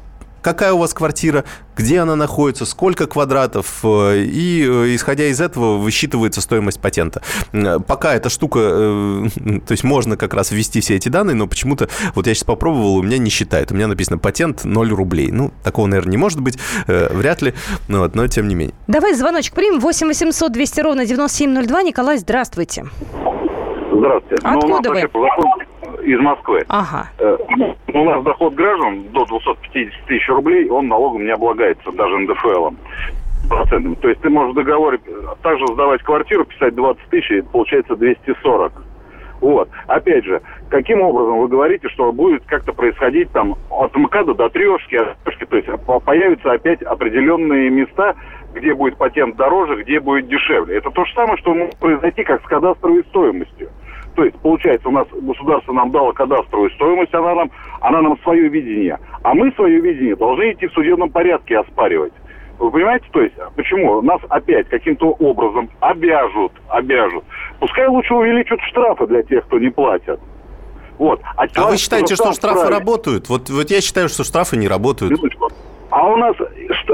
какая 0.45 0.73
у 0.73 0.77
вас 0.77 0.93
квартира, 0.93 1.43
где 1.75 2.01
она 2.01 2.15
находится, 2.15 2.67
сколько 2.67 3.07
квадратов, 3.07 3.79
э, 3.83 4.19
и 4.19 4.63
э, 4.63 4.93
исходя 4.93 5.25
из 5.25 5.41
этого 5.41 5.77
высчитывается 5.77 6.39
стоимость 6.39 6.79
патента. 6.79 7.23
Пока 7.87 8.13
эта 8.13 8.29
штука, 8.29 8.59
э, 8.61 9.25
то 9.65 9.71
есть 9.71 9.83
можно 9.83 10.17
как 10.17 10.35
раз 10.35 10.51
ввести 10.51 10.81
все 10.81 10.97
эти 10.97 11.09
данные, 11.09 11.33
но 11.33 11.47
почему-то, 11.47 11.89
вот 12.13 12.27
я 12.27 12.35
сейчас 12.35 12.43
попробовал, 12.43 12.97
у 12.97 13.01
меня 13.01 13.17
не 13.17 13.31
считает. 13.31 13.71
У 13.71 13.75
меня 13.75 13.87
написано 13.87 14.19
патент 14.19 14.65
0 14.65 14.89
рублей. 14.91 15.31
Ну, 15.31 15.51
такого, 15.63 15.87
наверное, 15.87 16.11
не 16.11 16.17
может 16.17 16.41
быть, 16.41 16.59
вряд 16.85 17.41
ли, 17.41 17.55
но, 17.87 18.01
вот, 18.01 18.13
но 18.13 18.27
тем 18.27 18.47
не 18.47 18.53
менее. 18.53 18.75
Давай 18.85 19.15
звоночек 19.15 19.55
примем. 19.55 19.79
8 19.79 20.07
800 20.07 20.51
200 20.51 20.81
ровно 20.81 21.05
9702. 21.07 21.81
Николай, 21.81 22.19
здравствуйте. 22.19 22.85
Здравствуйте. 23.91 24.43
Откуда 24.43 24.91
ну, 24.91 24.99
вы? 25.01 25.64
Из 26.03 26.19
Москвы. 26.19 26.63
Ага. 26.69 27.09
Э, 27.19 27.37
у 27.93 28.03
нас 28.03 28.23
доход 28.23 28.53
граждан 28.53 29.05
до 29.11 29.25
250 29.25 30.05
тысяч 30.07 30.27
рублей, 30.29 30.69
он 30.69 30.87
налогом 30.87 31.25
не 31.25 31.31
облагается, 31.31 31.91
даже 31.91 32.17
НДФЛом. 32.17 32.77
Процентами. 33.49 33.95
То 33.95 34.09
есть 34.09 34.21
ты 34.21 34.29
можешь 34.29 34.53
в 34.53 34.55
договоре 34.55 34.99
также 35.43 35.65
сдавать 35.67 36.01
квартиру, 36.01 36.45
писать 36.45 36.73
20 36.73 37.03
тысяч, 37.09 37.31
и 37.31 37.41
получается 37.41 37.95
240. 37.95 38.73
Вот. 39.41 39.69
Опять 39.87 40.25
же, 40.25 40.41
каким 40.69 41.01
образом 41.01 41.39
вы 41.39 41.47
говорите, 41.47 41.87
что 41.89 42.11
будет 42.11 42.43
как-то 42.45 42.73
происходить 42.73 43.31
там 43.31 43.55
от 43.69 43.95
МКАДа 43.95 44.33
до 44.33 44.49
трешки, 44.49 44.95
от 44.95 45.17
трешки, 45.23 45.45
то 45.45 45.57
есть 45.57 45.69
появятся 46.05 46.51
опять 46.51 46.81
определенные 46.81 47.69
места, 47.69 48.15
где 48.55 48.73
будет 48.73 48.97
патент 48.97 49.35
дороже, 49.35 49.83
где 49.83 49.99
будет 49.99 50.27
дешевле. 50.27 50.77
Это 50.77 50.89
то 50.89 51.05
же 51.05 51.13
самое, 51.13 51.37
что 51.37 51.53
может 51.53 51.75
произойти 51.77 52.23
как 52.23 52.41
с 52.41 52.45
кадастровой 52.45 53.03
стоимостью. 53.09 53.69
То 54.15 54.23
есть, 54.23 54.37
получается, 54.37 54.87
у 54.87 54.91
нас 54.91 55.07
государство 55.11 55.73
нам 55.73 55.91
дало 55.91 56.13
кадастровую 56.13 56.71
стоимость, 56.71 57.13
она 57.13 57.35
нам, 57.35 57.51
она 57.81 58.01
нам 58.01 58.17
свое 58.23 58.47
видение. 58.47 58.97
А 59.23 59.33
мы 59.33 59.51
свое 59.51 59.79
видение 59.79 60.15
должны 60.15 60.53
идти 60.53 60.67
в 60.67 60.73
судебном 60.73 61.09
порядке 61.09 61.59
оспаривать. 61.59 62.13
Вы 62.57 62.71
понимаете, 62.71 63.05
то 63.11 63.21
есть, 63.21 63.35
почему? 63.55 64.01
Нас 64.01 64.21
опять 64.29 64.69
каким-то 64.69 65.07
образом 65.19 65.69
обяжут, 65.81 66.53
обяжут. 66.69 67.25
Пускай 67.59 67.87
лучше 67.87 68.13
увеличат 68.13 68.61
штрафы 68.61 69.05
для 69.07 69.23
тех, 69.23 69.45
кто 69.45 69.59
не 69.59 69.69
платят. 69.69 70.21
Вот. 70.97 71.19
А, 71.35 71.45
а 71.53 71.69
вы 71.69 71.75
считаете, 71.75 72.15
что 72.15 72.31
штрафы 72.31 72.59
справить? 72.59 72.79
работают? 72.79 73.27
Вот, 73.27 73.49
вот 73.49 73.69
я 73.69 73.81
считаю, 73.81 74.07
что 74.07 74.23
штрафы 74.23 74.55
не 74.55 74.69
работают. 74.69 75.11
Минуточку. 75.11 75.49
А 75.91 76.07
у 76.07 76.17
нас 76.17 76.35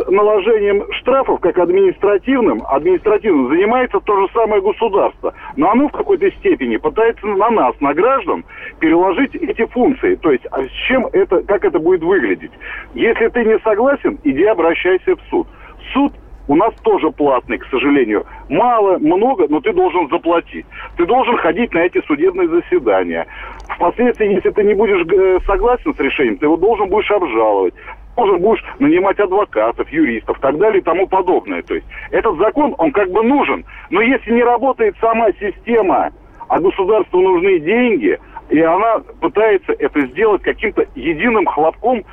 наложением 0.07 0.83
штрафов, 0.93 1.39
как 1.39 1.57
административным, 1.57 2.61
административным 2.67 3.49
занимается 3.49 3.99
то 3.99 4.21
же 4.21 4.27
самое 4.33 4.61
государство. 4.61 5.33
Но 5.55 5.71
оно 5.71 5.87
в 5.87 5.91
какой-то 5.91 6.29
степени 6.31 6.77
пытается 6.77 7.25
на 7.25 7.49
нас, 7.49 7.73
на 7.79 7.93
граждан, 7.93 8.43
переложить 8.79 9.35
эти 9.35 9.65
функции. 9.65 10.15
То 10.15 10.31
есть, 10.31 10.45
а 10.51 10.63
с 10.63 10.71
чем 10.87 11.07
это, 11.13 11.41
как 11.43 11.63
это 11.63 11.79
будет 11.79 12.03
выглядеть? 12.03 12.51
Если 12.93 13.27
ты 13.29 13.45
не 13.45 13.59
согласен, 13.59 14.19
иди 14.23 14.43
обращайся 14.43 15.15
в 15.15 15.21
суд. 15.29 15.47
Суд 15.93 16.13
у 16.47 16.55
нас 16.55 16.73
тоже 16.83 17.11
платный, 17.11 17.59
к 17.59 17.65
сожалению. 17.67 18.25
Мало, 18.49 18.97
много, 18.97 19.45
но 19.47 19.61
ты 19.61 19.71
должен 19.71 20.09
заплатить. 20.09 20.65
Ты 20.97 21.05
должен 21.05 21.37
ходить 21.37 21.73
на 21.73 21.79
эти 21.79 22.01
судебные 22.07 22.49
заседания. 22.49 23.25
Впоследствии, 23.69 24.33
если 24.33 24.49
ты 24.49 24.63
не 24.63 24.73
будешь 24.73 25.05
э, 25.07 25.39
согласен 25.45 25.93
с 25.95 25.99
решением, 25.99 26.37
ты 26.37 26.45
его 26.47 26.57
должен 26.57 26.89
будешь 26.89 27.09
обжаловать 27.09 27.73
должен 28.21 28.41
будешь 28.41 28.63
нанимать 28.79 29.19
адвокатов, 29.19 29.89
юристов, 29.89 30.37
так 30.39 30.57
далее 30.57 30.79
и 30.79 30.83
тому 30.83 31.07
подобное. 31.07 31.61
То 31.63 31.75
есть 31.75 31.87
этот 32.11 32.37
закон, 32.37 32.75
он 32.77 32.91
как 32.91 33.09
бы 33.09 33.23
нужен. 33.23 33.65
Но 33.89 34.01
если 34.01 34.31
не 34.31 34.43
работает 34.43 34.95
сама 35.01 35.31
система, 35.39 36.11
а 36.47 36.59
государству 36.59 37.19
нужны 37.19 37.59
деньги, 37.59 38.19
и 38.49 38.59
она 38.59 38.99
пытается 39.19 39.73
это 39.73 40.01
сделать 40.07 40.41
каким-то 40.43 40.85
единым 40.95 41.45
хлопком, 41.45 42.03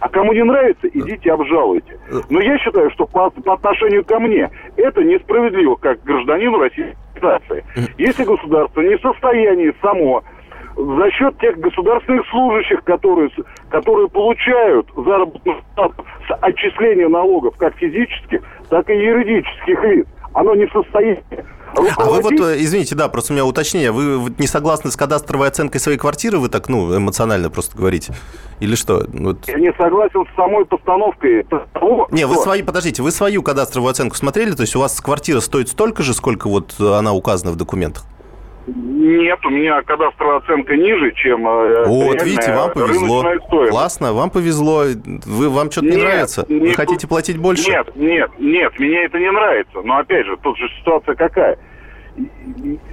а 0.00 0.08
кому 0.08 0.32
не 0.32 0.44
нравится, 0.44 0.86
идите 0.88 1.32
обжалуйте. 1.32 1.98
Но 2.30 2.40
я 2.40 2.56
считаю, 2.58 2.90
что 2.90 3.06
по, 3.06 3.30
по 3.30 3.54
отношению 3.54 4.04
ко 4.04 4.18
мне 4.18 4.48
это 4.76 5.02
несправедливо, 5.02 5.74
как 5.74 6.02
гражданину 6.04 6.58
Российской 6.58 6.96
Федерации. 7.14 7.64
Если 7.98 8.24
государство 8.24 8.80
не 8.80 8.96
в 8.96 9.00
состоянии 9.00 9.74
само 9.82 10.22
за 10.80 11.10
счет 11.10 11.38
тех 11.38 11.58
государственных 11.58 12.26
служащих, 12.28 12.82
которые, 12.84 13.30
которые 13.70 14.08
получают 14.08 14.88
заработную 14.96 15.62
плату 15.74 16.04
с 16.26 16.34
отчисления 16.40 17.08
налогов 17.08 17.54
как 17.56 17.74
физических, 17.76 18.42
так 18.68 18.88
и 18.90 18.94
юридических 18.94 19.82
лиц. 19.84 20.06
Оно 20.32 20.54
не 20.54 20.66
в 20.66 20.72
состоянии 20.72 21.44
а 21.74 22.04
вы 22.04 22.20
вот, 22.20 22.32
э, 22.32 22.56
извините, 22.58 22.94
да, 22.94 23.08
просто 23.08 23.32
у 23.32 23.36
меня 23.36 23.44
уточнение. 23.44 23.92
Вы 23.92 24.32
не 24.38 24.46
согласны 24.46 24.90
с 24.90 24.96
кадастровой 24.96 25.48
оценкой 25.48 25.80
своей 25.80 25.98
квартиры? 25.98 26.38
Вы 26.38 26.48
так, 26.48 26.68
ну, 26.68 26.96
эмоционально 26.96 27.50
просто 27.50 27.76
говорите? 27.76 28.14
Или 28.60 28.74
что? 28.74 29.04
Вот. 29.12 29.48
Я 29.48 29.58
не 29.58 29.72
согласен 29.74 30.24
с 30.32 30.36
самой 30.36 30.64
постановкой 30.64 31.44
того, 31.72 32.08
Не, 32.10 32.26
вы 32.26 32.36
свои, 32.36 32.62
подождите, 32.62 33.02
вы 33.02 33.10
свою 33.10 33.42
кадастровую 33.42 33.90
оценку 33.90 34.16
смотрели? 34.16 34.52
То 34.52 34.62
есть 34.62 34.76
у 34.76 34.80
вас 34.80 35.00
квартира 35.00 35.40
стоит 35.40 35.68
столько 35.68 36.02
же, 36.02 36.14
сколько 36.14 36.48
вот 36.48 36.74
она 36.80 37.12
указана 37.12 37.52
в 37.52 37.56
документах? 37.56 38.04
Нет, 38.76 39.44
у 39.44 39.50
меня 39.50 39.82
кадастровая 39.82 40.38
оценка 40.38 40.76
ниже, 40.76 41.12
чем 41.14 41.46
э, 41.46 41.84
Вот, 41.86 42.22
видите, 42.22 42.54
вам 42.54 42.70
повезло. 42.72 43.24
Классно, 43.68 44.12
вам 44.12 44.30
повезло. 44.30 44.84
Вы, 45.26 45.48
вам 45.48 45.70
что-то 45.70 45.88
не 45.88 45.96
нравится? 45.96 46.46
Не, 46.48 46.60
Вы 46.60 46.74
хотите 46.74 47.08
платить 47.08 47.38
больше? 47.38 47.68
Нет, 47.68 47.96
нет, 47.96 48.30
нет, 48.38 48.78
мне 48.78 49.04
это 49.04 49.18
не 49.18 49.30
нравится. 49.30 49.80
Но 49.82 49.98
опять 49.98 50.26
же, 50.26 50.36
тут 50.42 50.56
же 50.56 50.68
ситуация 50.78 51.14
какая? 51.14 51.58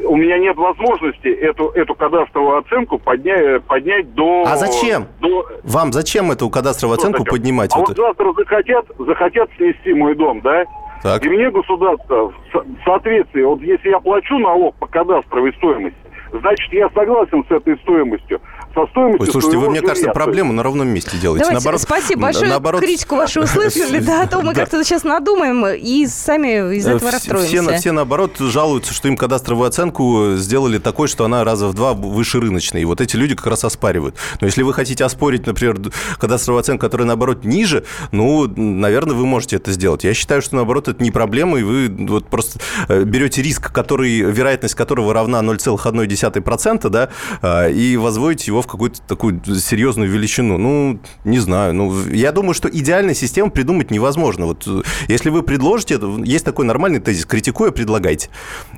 у 0.06 0.16
меня 0.16 0.38
нет 0.38 0.56
возможности 0.58 1.28
эту, 1.28 1.70
эту 1.70 1.96
кадастровую 1.96 2.60
оценку 2.60 2.98
поднять, 3.00 3.64
поднять 3.64 4.14
до... 4.14 4.44
А 4.48 4.56
зачем? 4.58 5.08
До... 5.20 5.46
Вам 5.64 5.92
зачем 5.92 6.32
эту 6.32 6.50
кадастровую 6.50 6.98
оценку 6.98 7.20
зачем? 7.20 7.34
поднимать? 7.34 7.72
А 7.74 7.80
вот 7.80 7.98
завтра 7.98 8.32
захотят, 8.34 8.86
захотят 8.98 9.50
снести 9.58 9.94
мой 9.94 10.16
дом, 10.16 10.42
да? 10.42 10.66
Так. 11.04 11.26
И 11.26 11.30
мне 11.30 11.50
государство 11.52 12.34
в 12.52 12.84
соответствии, 12.84 13.44
вот 13.44 13.62
если 13.62 13.90
я 13.90 14.00
плачу 14.00 14.38
налог 14.40 14.76
по 14.76 14.88
кадастровой 14.88 15.54
стоимости, 15.54 15.98
значит, 16.32 16.74
я 16.74 16.90
согласен 16.90 17.44
с 17.48 17.52
этой 17.52 17.78
стоимостью. 17.80 18.42
Со 18.74 18.86
стоимостью 18.88 19.26
Ой, 19.26 19.32
слушайте, 19.32 19.58
вы, 19.58 19.70
мне 19.70 19.82
кажется, 19.82 20.02
жилья. 20.02 20.14
проблему 20.14 20.54
на 20.54 20.62
ровном 20.64 20.88
месте 20.88 21.18
делаете. 21.18 21.46
Давайте, 21.46 21.54
наоборот, 21.54 21.82
спасибо 21.82 22.22
большое. 22.24 22.50
наоборот, 22.50 22.82
Критику 22.82 23.16
вашу 23.16 23.42
услышали, 23.42 24.00
да, 24.06 24.24
а 24.24 24.28
то 24.28 24.42
мы 24.42 24.54
как-то 24.54 24.84
сейчас 24.84 25.04
надумаем 25.04 25.66
и 25.66 26.06
сами 26.08 26.76
из 26.76 26.86
этого 26.86 26.98
Э, 26.98 27.00
Все- 27.00 27.12
расстроимся. 27.12 27.62
Все, 27.64 27.78
все 27.80 27.92
наоборот 27.92 28.38
жалуются, 28.38 28.94
что 28.94 29.08
им 29.08 29.18
кадастровую 29.18 29.68
оценку 29.68 30.34
сделали 30.36 30.78
такой, 30.78 31.08
что 31.08 31.26
она 31.26 31.44
раза 31.44 31.68
в 31.68 31.74
два 31.74 31.94
выше 31.94 32.40
рыночной. 32.40 32.82
И 32.82 32.86
вот 32.86 33.02
эти 33.02 33.16
люди 33.16 33.36
как 33.36 33.48
раз 33.48 33.64
оспаривают. 33.64 34.16
Но 34.42 34.48
если 34.48 34.62
вы 34.64 34.74
хотите 34.74 35.04
оспорить, 35.06 35.48
например, 35.48 35.78
кадастровую 36.20 36.60
оценку, 36.60 36.82
которая 36.82 37.08
наоборот 37.08 37.46
ниже, 37.46 37.84
ну, 38.12 38.48
наверное, 38.56 39.16
вы 39.16 39.26
можете 39.26 39.56
это 39.56 39.72
сделать. 39.72 40.04
Я 40.04 40.14
считаю, 40.14 40.42
что 40.42 40.56
наоборот 40.56 40.88
это 40.88 41.02
не 41.04 41.10
проблема, 41.12 41.60
и 41.60 41.64
вы 41.64 41.90
вот 42.08 42.28
просто 42.28 42.60
э, 42.90 43.04
берете 43.04 43.42
риск, 43.42 43.72
который, 43.72 44.20
вероятность 44.20 44.76
которого 44.76 45.14
равна 45.14 45.40
0,1%, 45.42 46.90
да, 46.90 47.10
а, 47.42 47.68
и 47.68 47.98
возводите 47.98 48.46
его 48.52 48.57
в 48.62 48.68
какую-то 48.68 49.02
такую 49.02 49.42
серьезную 49.46 50.10
величину. 50.10 50.58
Ну, 50.58 51.00
не 51.24 51.40
знаю. 51.40 51.74
Ну, 51.74 51.94
я 52.08 52.32
думаю, 52.32 52.54
что 52.54 52.70
идеальной 52.70 53.16
систему 53.16 53.52
придумать 53.52 53.92
невозможно. 53.92 54.46
Вот 54.46 54.64
э, 54.68 54.82
если 55.08 55.30
вы 55.30 55.44
предложите, 55.44 56.00
есть 56.24 56.46
такой 56.46 56.66
нормальный 56.66 57.00
тезис, 57.00 57.26
критикуя, 57.26 57.72
предлагайте. 57.72 58.30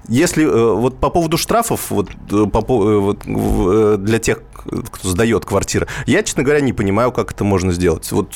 Если 0.07 0.45
э, 0.45 0.73
вот 0.73 0.99
по 0.99 1.09
поводу 1.09 1.37
штрафов, 1.37 1.91
вот, 1.91 2.09
э, 2.31 2.45
по, 2.45 2.61
вот, 2.61 3.19
для 4.03 4.19
тех, 4.19 4.41
кто 4.91 5.09
сдает 5.09 5.45
квартиры, 5.45 5.87
я, 6.05 6.23
честно 6.23 6.43
говоря, 6.43 6.61
не 6.61 6.73
понимаю, 6.73 7.11
как 7.11 7.31
это 7.31 7.43
можно 7.43 7.71
сделать. 7.71 8.11
Вот 8.11 8.35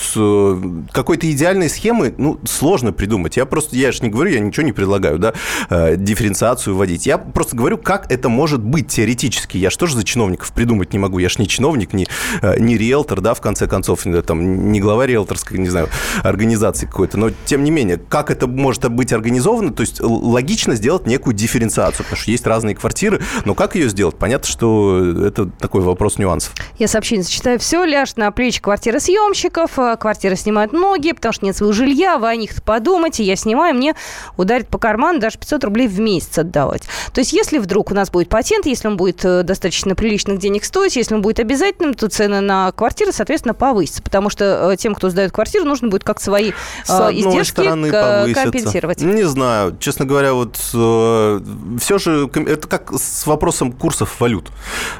какой-то 0.92 1.30
идеальной 1.30 1.70
схемы, 1.70 2.14
ну, 2.18 2.40
сложно 2.46 2.94
придумать. 2.94 3.38
Я 3.38 3.46
просто, 3.46 3.76
я 3.76 3.92
же 3.92 4.04
не 4.04 4.10
говорю, 4.10 4.32
я 4.32 4.40
ничего 4.40 4.66
не 4.66 4.72
предлагаю, 4.72 5.20
да, 5.20 5.34
дифференциацию 5.96 6.76
вводить. 6.76 7.06
Я 7.06 7.18
просто 7.18 7.56
говорю, 7.56 7.78
как 7.78 8.12
это 8.12 8.30
может 8.30 8.62
быть 8.62 8.88
теоретически. 8.88 9.58
Я 9.58 9.70
что 9.70 9.88
же 9.88 9.96
за 9.96 10.04
чиновников 10.04 10.52
придумать 10.54 10.94
не 10.94 11.00
могу? 11.00 11.20
Я 11.20 11.30
же 11.34 11.42
не 11.42 11.48
чиновник, 11.48 11.94
не, 11.94 12.08
э, 12.42 12.60
не 12.60 12.78
риэлтор, 12.78 13.22
да, 13.22 13.34
в 13.34 13.42
конце 13.42 13.68
концов, 13.68 14.06
э, 14.06 14.22
там, 14.22 14.72
не 14.72 14.80
глава 14.80 15.06
риэлторской, 15.06 15.58
не 15.58 15.70
знаю, 15.70 15.90
организации 16.24 16.86
какой-то. 16.86 17.18
Но, 17.18 17.32
тем 17.46 17.64
не 17.64 17.72
менее, 17.72 17.98
как 17.98 18.32
это 18.32 18.48
может 18.48 18.90
быть 18.92 19.12
организовано? 19.14 19.74
То 19.74 19.82
есть 19.82 20.00
логично 20.02 20.76
сделать 20.76 21.06
некую 21.08 21.34
дифференциацию, 21.34 22.06
потому 22.06 22.18
что 22.22 22.32
есть 22.32 22.46
разные 22.48 22.76
квартиры, 22.76 23.22
но 23.46 23.56
как 23.56 23.76
ее 23.76 23.90
сделать? 23.90 24.16
Понятно, 24.18 24.48
что 24.48 25.26
это 25.26 25.46
такой 25.46 25.82
вопрос 25.82 26.18
нюансов. 26.18 26.54
Я 26.78 26.88
сообщение 26.88 27.24
зачитаю. 27.24 27.60
Все 27.60 27.84
ляжет 27.84 28.18
на 28.18 28.32
плечи 28.32 28.62
квартиры 28.62 29.00
съемщиков. 29.00 29.78
э, 29.80 29.98
Квартиры 29.98 30.36
снимают 30.36 30.74
многие, 30.74 31.14
потому 31.14 31.34
что 31.34 31.46
нет 31.46 31.56
своего 31.56 31.74
жилья. 31.74 32.18
Вы 32.18 32.28
о 32.30 32.36
них 32.36 32.62
подумайте. 32.64 33.24
Я 33.24 33.36
снимаю, 33.36 33.76
мне 33.76 33.96
ударит 34.38 34.68
по 34.68 34.78
карману 34.78 35.20
даже 35.20 35.38
500 35.38 35.64
рублей 35.64 35.88
в 35.88 36.00
месяц 36.00 36.38
отдавать. 36.38 36.84
То 37.14 37.20
есть, 37.22 37.34
если 37.34 37.58
вдруг 37.58 37.92
у 37.92 37.96
нас 37.96 38.10
будет 38.12 38.30
патент, 38.30 38.66
если 38.66 38.88
он 38.88 38.98
будет 38.98 39.24
э, 39.26 39.44
достаточно 39.44 39.96
приличных 39.96 40.40
денег 40.40 40.66
стоить, 40.66 40.96
если 40.96 41.16
он 41.16 41.22
будет 41.24 41.40
обязательным, 41.40 41.96
то 41.96 42.08
цены 42.08 42.42
на 42.42 42.72
квартиры, 42.72 43.12
соответственно, 43.12 43.56
повысятся. 43.56 44.04
Потому 44.04 44.30
что 44.30 44.72
э, 44.72 44.78
тем, 44.78 44.94
кто 44.94 45.10
сдает 45.10 45.32
квартиру, 45.32 45.66
нужно 45.66 45.88
будет 45.88 46.04
как 46.04 46.22
свои 46.22 46.52
э, 46.52 46.54
С 46.86 46.92
одной 46.92 47.22
издержки 47.22 47.52
стороны, 47.52 47.92
повысятся. 47.92 48.44
компенсировать. 48.44 49.02
Не 49.02 49.24
знаю. 49.24 49.76
Честно 49.80 50.06
говоря, 50.06 50.34
вот 50.34 50.58
все 50.58 51.98
же 51.98 52.30
это 52.34 52.68
как 52.68 52.94
с 52.94 53.26
вопросом 53.26 53.72
курсов 53.72 54.20
валют. 54.20 54.52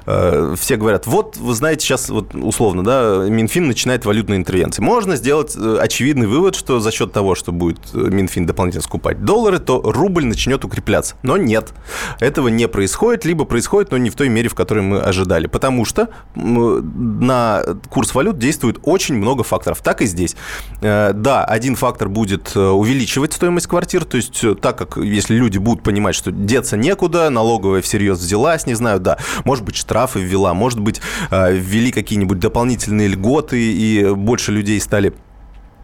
Э, 0.06 0.56
все 0.58 0.78
говорят, 0.78 1.06
вот, 1.06 1.38
вы 1.38 1.54
знаете, 1.54 1.86
сейчас 1.86 2.10
вот 2.10 2.34
условно, 2.34 2.84
да, 2.84 3.26
Минфин 3.30 3.68
начинает 3.68 4.06
валютные 4.06 4.38
интервенции. 4.38 4.82
Можно 4.82 5.16
сделать 5.16 5.56
э, 5.56 5.78
очевидный 5.80 6.28
вывод, 6.28 6.56
что 6.56 6.80
за 6.80 6.92
счет 6.92 7.12
того, 7.12 7.36
что 7.36 7.52
будет 7.52 7.80
э, 7.94 7.98
Минфин 7.98 8.46
дополнительно 8.46 8.84
скупать 8.84 9.24
доллары, 9.26 9.60
то 9.60 9.82
рубль 9.82 10.26
начнет 10.26 10.64
укрепляться. 10.64 11.16
Но 11.24 11.38
нет, 11.38 11.74
этого 12.20 12.48
не 12.48 12.68
происходит, 12.68 13.26
либо 13.26 13.46
происходит, 13.46 13.92
но 13.92 13.98
не 13.98 14.10
в 14.10 14.16
той 14.16 14.30
мере, 14.30 14.50
в 14.50 14.56
которой 14.56 14.82
мы 14.82 15.00
ожидали. 15.00 15.48
Потому 15.48 15.86
что 15.86 16.10
на 16.36 17.64
курс 17.90 18.16
валют 18.16 18.38
действует 18.38 18.80
очень 18.84 19.16
много 19.16 19.44
факторов. 19.44 19.82
Так 19.82 20.02
и 20.02 20.06
здесь. 20.06 20.36
Э, 20.82 21.12
Да, 21.14 21.46
один 21.46 21.76
фактор 21.76 22.10
будет 22.10 22.56
э, 22.56 22.60
увеличивать 22.60 23.34
стоимость 23.34 23.68
квартир, 23.68 24.06
то 24.06 24.18
есть 24.18 24.44
э, 24.44 24.56
так 24.56 24.78
как 24.78 24.98
если 24.98 25.36
люди 25.36 25.58
будут 25.58 25.84
понимать, 25.84 26.16
что 26.16 26.32
деться 26.32 26.78
некуда, 26.78 27.30
налоговая 27.30 27.82
всерьез 27.82 28.20
взялась, 28.20 28.66
не 28.66 28.74
знаю, 28.74 29.00
да, 29.00 29.18
может 29.46 29.64
быть, 29.64 29.76
штрафы 29.76 30.20
ввела, 30.20 30.54
может 30.54 30.80
быть, 30.80 31.02
ввели 31.32 31.92
какие-нибудь 31.92 32.40
дополнительные 32.40 33.08
льготы, 33.08 33.60
и 33.62 34.14
больше 34.14 34.52
людей 34.52 34.80
стали 34.80 35.14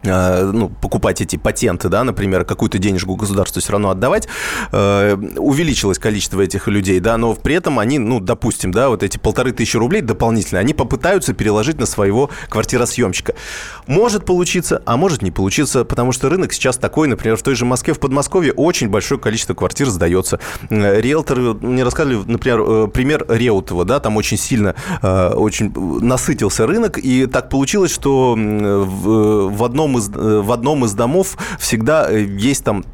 ну, 0.02 0.68
покупать 0.68 1.20
эти 1.20 1.36
патенты, 1.36 1.88
да, 1.88 2.04
например, 2.04 2.44
какую-то 2.44 2.78
денежку 2.78 3.16
государству 3.16 3.60
все 3.60 3.72
равно 3.72 3.90
отдавать, 3.90 4.28
э, 4.72 5.16
увеличилось 5.36 5.98
количество 5.98 6.40
этих 6.40 6.68
людей, 6.68 7.00
да, 7.00 7.16
но 7.16 7.34
при 7.34 7.54
этом 7.54 7.78
они, 7.78 7.98
ну, 7.98 8.20
допустим, 8.20 8.72
да, 8.72 8.88
вот 8.88 9.02
эти 9.02 9.18
полторы 9.18 9.52
тысячи 9.52 9.76
рублей 9.76 10.00
дополнительно, 10.00 10.60
они 10.60 10.74
попытаются 10.74 11.32
переложить 11.34 11.78
на 11.78 11.86
своего 11.86 12.30
квартиросъемщика. 12.48 13.34
Может 13.86 14.24
получиться, 14.24 14.82
а 14.86 14.96
может 14.96 15.22
не 15.22 15.30
получиться, 15.30 15.84
потому 15.84 16.12
что 16.12 16.28
рынок 16.28 16.52
сейчас 16.52 16.76
такой, 16.76 17.08
например, 17.08 17.36
в 17.36 17.42
той 17.42 17.54
же 17.54 17.64
Москве, 17.64 17.94
в 17.94 18.00
Подмосковье 18.00 18.52
очень 18.52 18.88
большое 18.88 19.20
количество 19.20 19.54
квартир 19.54 19.88
сдается. 19.88 20.40
Э, 20.70 21.00
Риэлторы 21.00 21.54
мне 21.54 21.84
рассказывали, 21.84 22.22
например, 22.26 22.60
э, 22.60 22.88
пример 22.88 23.26
Реутова, 23.28 23.84
да, 23.84 24.00
там 24.00 24.16
очень 24.16 24.36
сильно, 24.36 24.74
э, 25.02 25.28
очень 25.34 25.72
насытился 26.00 26.66
рынок, 26.66 26.98
и 26.98 27.26
так 27.26 27.48
получилось, 27.48 27.92
что 27.92 28.34
в 28.36 29.64
одном 29.64 29.89
из, 29.98 30.08
э, 30.10 30.40
в 30.40 30.52
одном 30.52 30.84
из 30.84 30.94
домов 30.94 31.36
всегда 31.58 32.10
э, 32.10 32.24
есть 32.24 32.64
там 32.64 32.84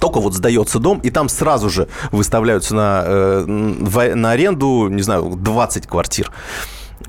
только 0.00 0.20
вот 0.20 0.34
сдается 0.34 0.78
дом, 0.78 0.98
и 0.98 1.10
там 1.10 1.28
сразу 1.28 1.70
же 1.70 1.88
выставляются 2.12 2.74
на, 2.74 3.02
э, 3.06 4.14
на 4.14 4.30
аренду, 4.30 4.88
не 4.88 5.02
знаю, 5.02 5.36
20 5.36 5.86
квартир. 5.86 6.30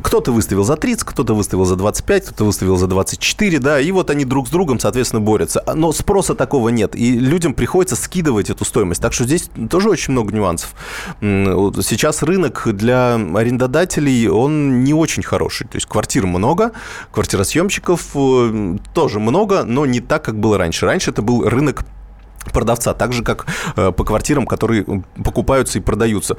Кто-то 0.01 0.31
выставил 0.31 0.63
за 0.63 0.75
30, 0.75 1.03
кто-то 1.03 1.33
выставил 1.33 1.65
за 1.65 1.75
25, 1.75 2.25
кто-то 2.25 2.45
выставил 2.45 2.77
за 2.77 2.87
24, 2.87 3.59
да, 3.59 3.79
и 3.79 3.91
вот 3.91 4.09
они 4.09 4.25
друг 4.25 4.47
с 4.47 4.51
другом, 4.51 4.79
соответственно, 4.79 5.21
борются. 5.21 5.63
Но 5.73 5.91
спроса 5.91 6.35
такого 6.35 6.69
нет, 6.69 6.95
и 6.95 7.17
людям 7.17 7.53
приходится 7.53 7.95
скидывать 7.95 8.49
эту 8.49 8.65
стоимость. 8.65 9.01
Так 9.01 9.13
что 9.13 9.23
здесь 9.23 9.49
тоже 9.69 9.89
очень 9.89 10.13
много 10.13 10.33
нюансов. 10.33 10.73
Сейчас 11.19 12.23
рынок 12.23 12.67
для 12.73 13.15
арендодателей, 13.15 14.27
он 14.29 14.83
не 14.83 14.93
очень 14.93 15.23
хороший. 15.23 15.67
То 15.67 15.75
есть 15.75 15.87
квартир 15.87 16.25
много, 16.25 16.71
квартиросъемщиков 17.11 18.09
э, 18.15 18.77
тоже 18.93 19.19
много, 19.19 19.63
но 19.63 19.85
не 19.85 19.99
так, 19.99 20.23
как 20.23 20.39
было 20.39 20.57
раньше. 20.57 20.85
Раньше 20.85 21.11
это 21.11 21.21
был 21.21 21.47
рынок 21.47 21.85
продавца, 22.51 22.93
так 22.93 23.13
же, 23.13 23.23
как 23.23 23.45
э, 23.75 23.91
по 23.91 24.03
квартирам, 24.03 24.45
которые 24.45 25.03
покупаются 25.23 25.79
и 25.79 25.81
продаются. 25.81 26.37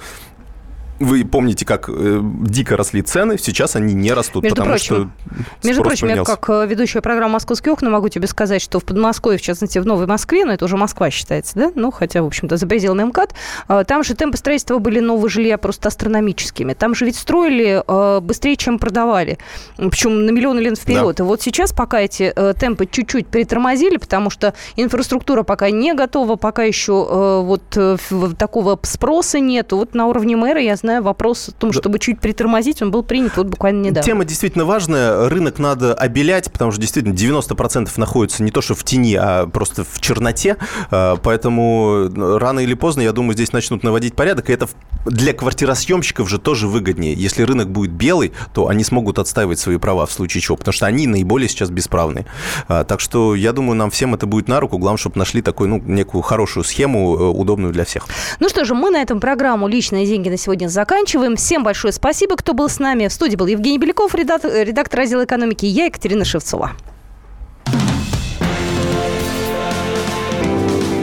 Вы 1.01 1.25
помните, 1.25 1.65
как 1.65 1.89
э, 1.89 2.21
дико 2.23 2.77
росли 2.77 3.03
цены, 3.03 3.39
сейчас 3.39 3.77
они 3.77 3.95
не 3.95 4.13
растут, 4.13 4.43
Между 4.43 4.57
потому 4.57 4.71
прочим, 4.71 5.13
что 5.23 5.67
Между 5.67 5.83
прочим, 5.83 6.09
я 6.09 6.15
поменялся. 6.15 6.37
как 6.37 6.51
э, 6.51 6.67
ведущая 6.67 7.01
программы 7.01 7.35
«Московские 7.35 7.73
окна» 7.73 7.91
могу 7.91 8.09
тебе 8.09 8.27
сказать, 8.27 8.61
что 8.61 8.81
в 8.81 8.85
Подмосковье, 8.85 9.39
в 9.39 9.43
частности, 9.43 9.79
в 9.79 9.87
Новой 9.87 10.07
Москве, 10.07 10.45
но 10.45 10.53
это 10.53 10.65
уже 10.65 10.77
Москва 10.77 11.11
считается, 11.11 11.55
да? 11.55 11.73
Ну, 11.75 11.93
хотя, 11.93 12.23
в 12.23 12.27
общем-то, 12.27 12.57
за 12.57 12.67
пределами 12.67 13.05
МКАД, 13.05 13.35
э, 13.69 13.85
там 13.87 14.03
же 14.03 14.15
темпы 14.15 14.37
строительства 14.37 14.79
были 14.79 14.99
нового 14.99 15.29
жилья 15.29 15.57
просто 15.57 15.89
астрономическими. 15.89 16.75
Там 16.75 16.95
же 16.95 17.05
ведь 17.05 17.17
строили 17.17 17.83
э, 17.87 18.21
быстрее, 18.21 18.57
чем 18.57 18.79
продавали. 18.81 19.39
Причем 19.77 20.27
на 20.27 20.31
миллионы 20.31 20.59
лет 20.61 20.79
вперед. 20.79 21.21
И 21.21 21.23
вот 21.23 21.43
сейчас 21.43 21.73
пока 21.73 22.01
эти 22.01 22.33
э, 22.35 22.55
темпы 22.59 22.87
чуть-чуть 22.87 23.29
притормозили, 23.29 23.99
потому 23.99 24.31
что 24.31 24.55
инфраструктура 24.75 25.45
пока 25.45 25.71
не 25.71 25.95
готова, 25.95 26.35
пока 26.37 26.65
еще 26.65 27.07
э, 27.09 27.41
вот 27.45 27.63
э, 27.77 27.97
такого 28.37 28.79
спроса 28.83 29.39
нету. 29.39 29.77
Вот 29.77 29.95
на 29.95 30.07
уровне 30.07 30.37
мэра, 30.37 30.61
я 30.61 30.75
знаю, 30.75 30.88
вопрос 31.01 31.49
о 31.49 31.53
том, 31.53 31.73
чтобы 31.73 31.99
чуть 31.99 32.21
притормозить, 32.21 32.83
он 32.83 32.91
был 32.91 33.03
принят 33.03 33.37
вот 33.37 33.47
буквально 33.47 33.87
недавно. 33.87 34.03
Тема 34.03 34.25
действительно 34.25 34.65
важная. 34.65 35.29
Рынок 35.29 35.59
надо 35.59 35.95
обелять, 35.95 36.51
потому 36.51 36.73
что 36.73 36.81
действительно 36.81 37.15
90% 37.15 37.91
находится 37.97 38.43
не 38.43 38.51
то 38.51 38.61
что 38.61 38.75
в 38.75 38.85
тени, 38.85 39.15
а 39.15 39.47
просто 39.47 39.85
в 39.85 40.01
черноте. 40.01 40.57
А, 40.91 41.17
Поэтому 41.17 42.09
рано 42.39 42.61
или 42.61 42.75
поздно, 42.75 43.03
я 43.03 43.13
думаю, 43.13 43.35
здесь 43.35 43.53
начнут 43.53 43.83
наводить 43.83 44.15
порядок. 44.15 44.51
И 44.51 44.53
это 44.53 44.69
для 45.05 45.33
квартиросъемщиков 45.33 46.29
же 46.29 46.39
тоже 46.39 46.69
выгоднее. 46.69 47.15
Если 47.15 47.43
рынок 47.43 47.71
будет 47.71 47.93
белый, 47.93 48.33
то 48.53 48.69
они 48.69 48.85
смогут 48.85 49.19
отстаивать 49.19 49.59
свои 49.59 49.77
права 49.79 50.07
в 50.07 50.13
случае 50.13 50.41
чего, 50.41 50.57
потому 50.57 50.73
что 50.73 50.87
они 50.87 51.07
наиболее 51.07 51.49
сейчас 51.49 51.71
бесправные. 51.71 52.27
А, 52.69 52.85
Так 52.85 53.01
что 53.01 53.35
я 53.35 53.53
думаю, 53.53 53.77
нам 53.77 53.91
всем 53.91 54.15
это 54.15 54.27
будет 54.27 54.49
на 54.49 54.61
руку. 54.61 54.79
Главное, 54.79 54.99
чтобы 54.99 55.19
нашли 55.19 55.43
такую, 55.43 55.69
ну, 55.71 55.79
некую 55.79 56.23
хорошую 56.23 56.65
схему, 56.65 57.17
э, 57.17 57.23
удобную 57.25 57.73
для 57.73 57.85
всех. 57.85 58.07
Ну 58.41 58.49
что 58.49 58.65
же, 58.65 58.75
мы 58.75 58.91
на 58.91 59.03
этом 59.03 59.21
программу 59.21 59.69
«Личные 59.69 60.07
деньги» 60.07 60.29
на 60.29 60.37
сегодня 60.37 60.69
заканчиваем. 60.79 61.35
Всем 61.35 61.65
большое 61.65 61.93
спасибо, 61.93 62.37
кто 62.37 62.55
был 62.55 62.69
с 62.69 62.79
нами. 62.79 63.09
В 63.09 63.13
студии 63.13 63.35
был 63.35 63.49
Евгений 63.49 63.79
Беляков, 63.79 64.15
редактор, 64.15 64.53
редактор 64.65 65.01
раздела 65.01 65.25
экономики, 65.25 65.65
и 65.65 65.69
я, 65.69 65.87
Екатерина 65.87 66.25
Шевцова. 66.25 66.71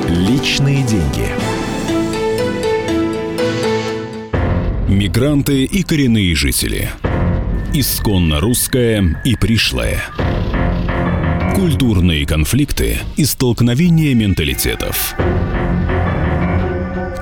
Личные 0.08 0.82
деньги. 0.84 1.28
Мигранты 4.88 5.66
и 5.66 5.84
коренные 5.84 6.34
жители. 6.36 6.90
Исконно 7.74 8.40
русская 8.40 9.22
и 9.26 9.36
пришлая. 9.36 10.02
Культурные 11.54 12.26
конфликты 12.26 13.00
и 13.18 13.26
столкновения 13.26 14.16
менталитетов. 14.16 15.16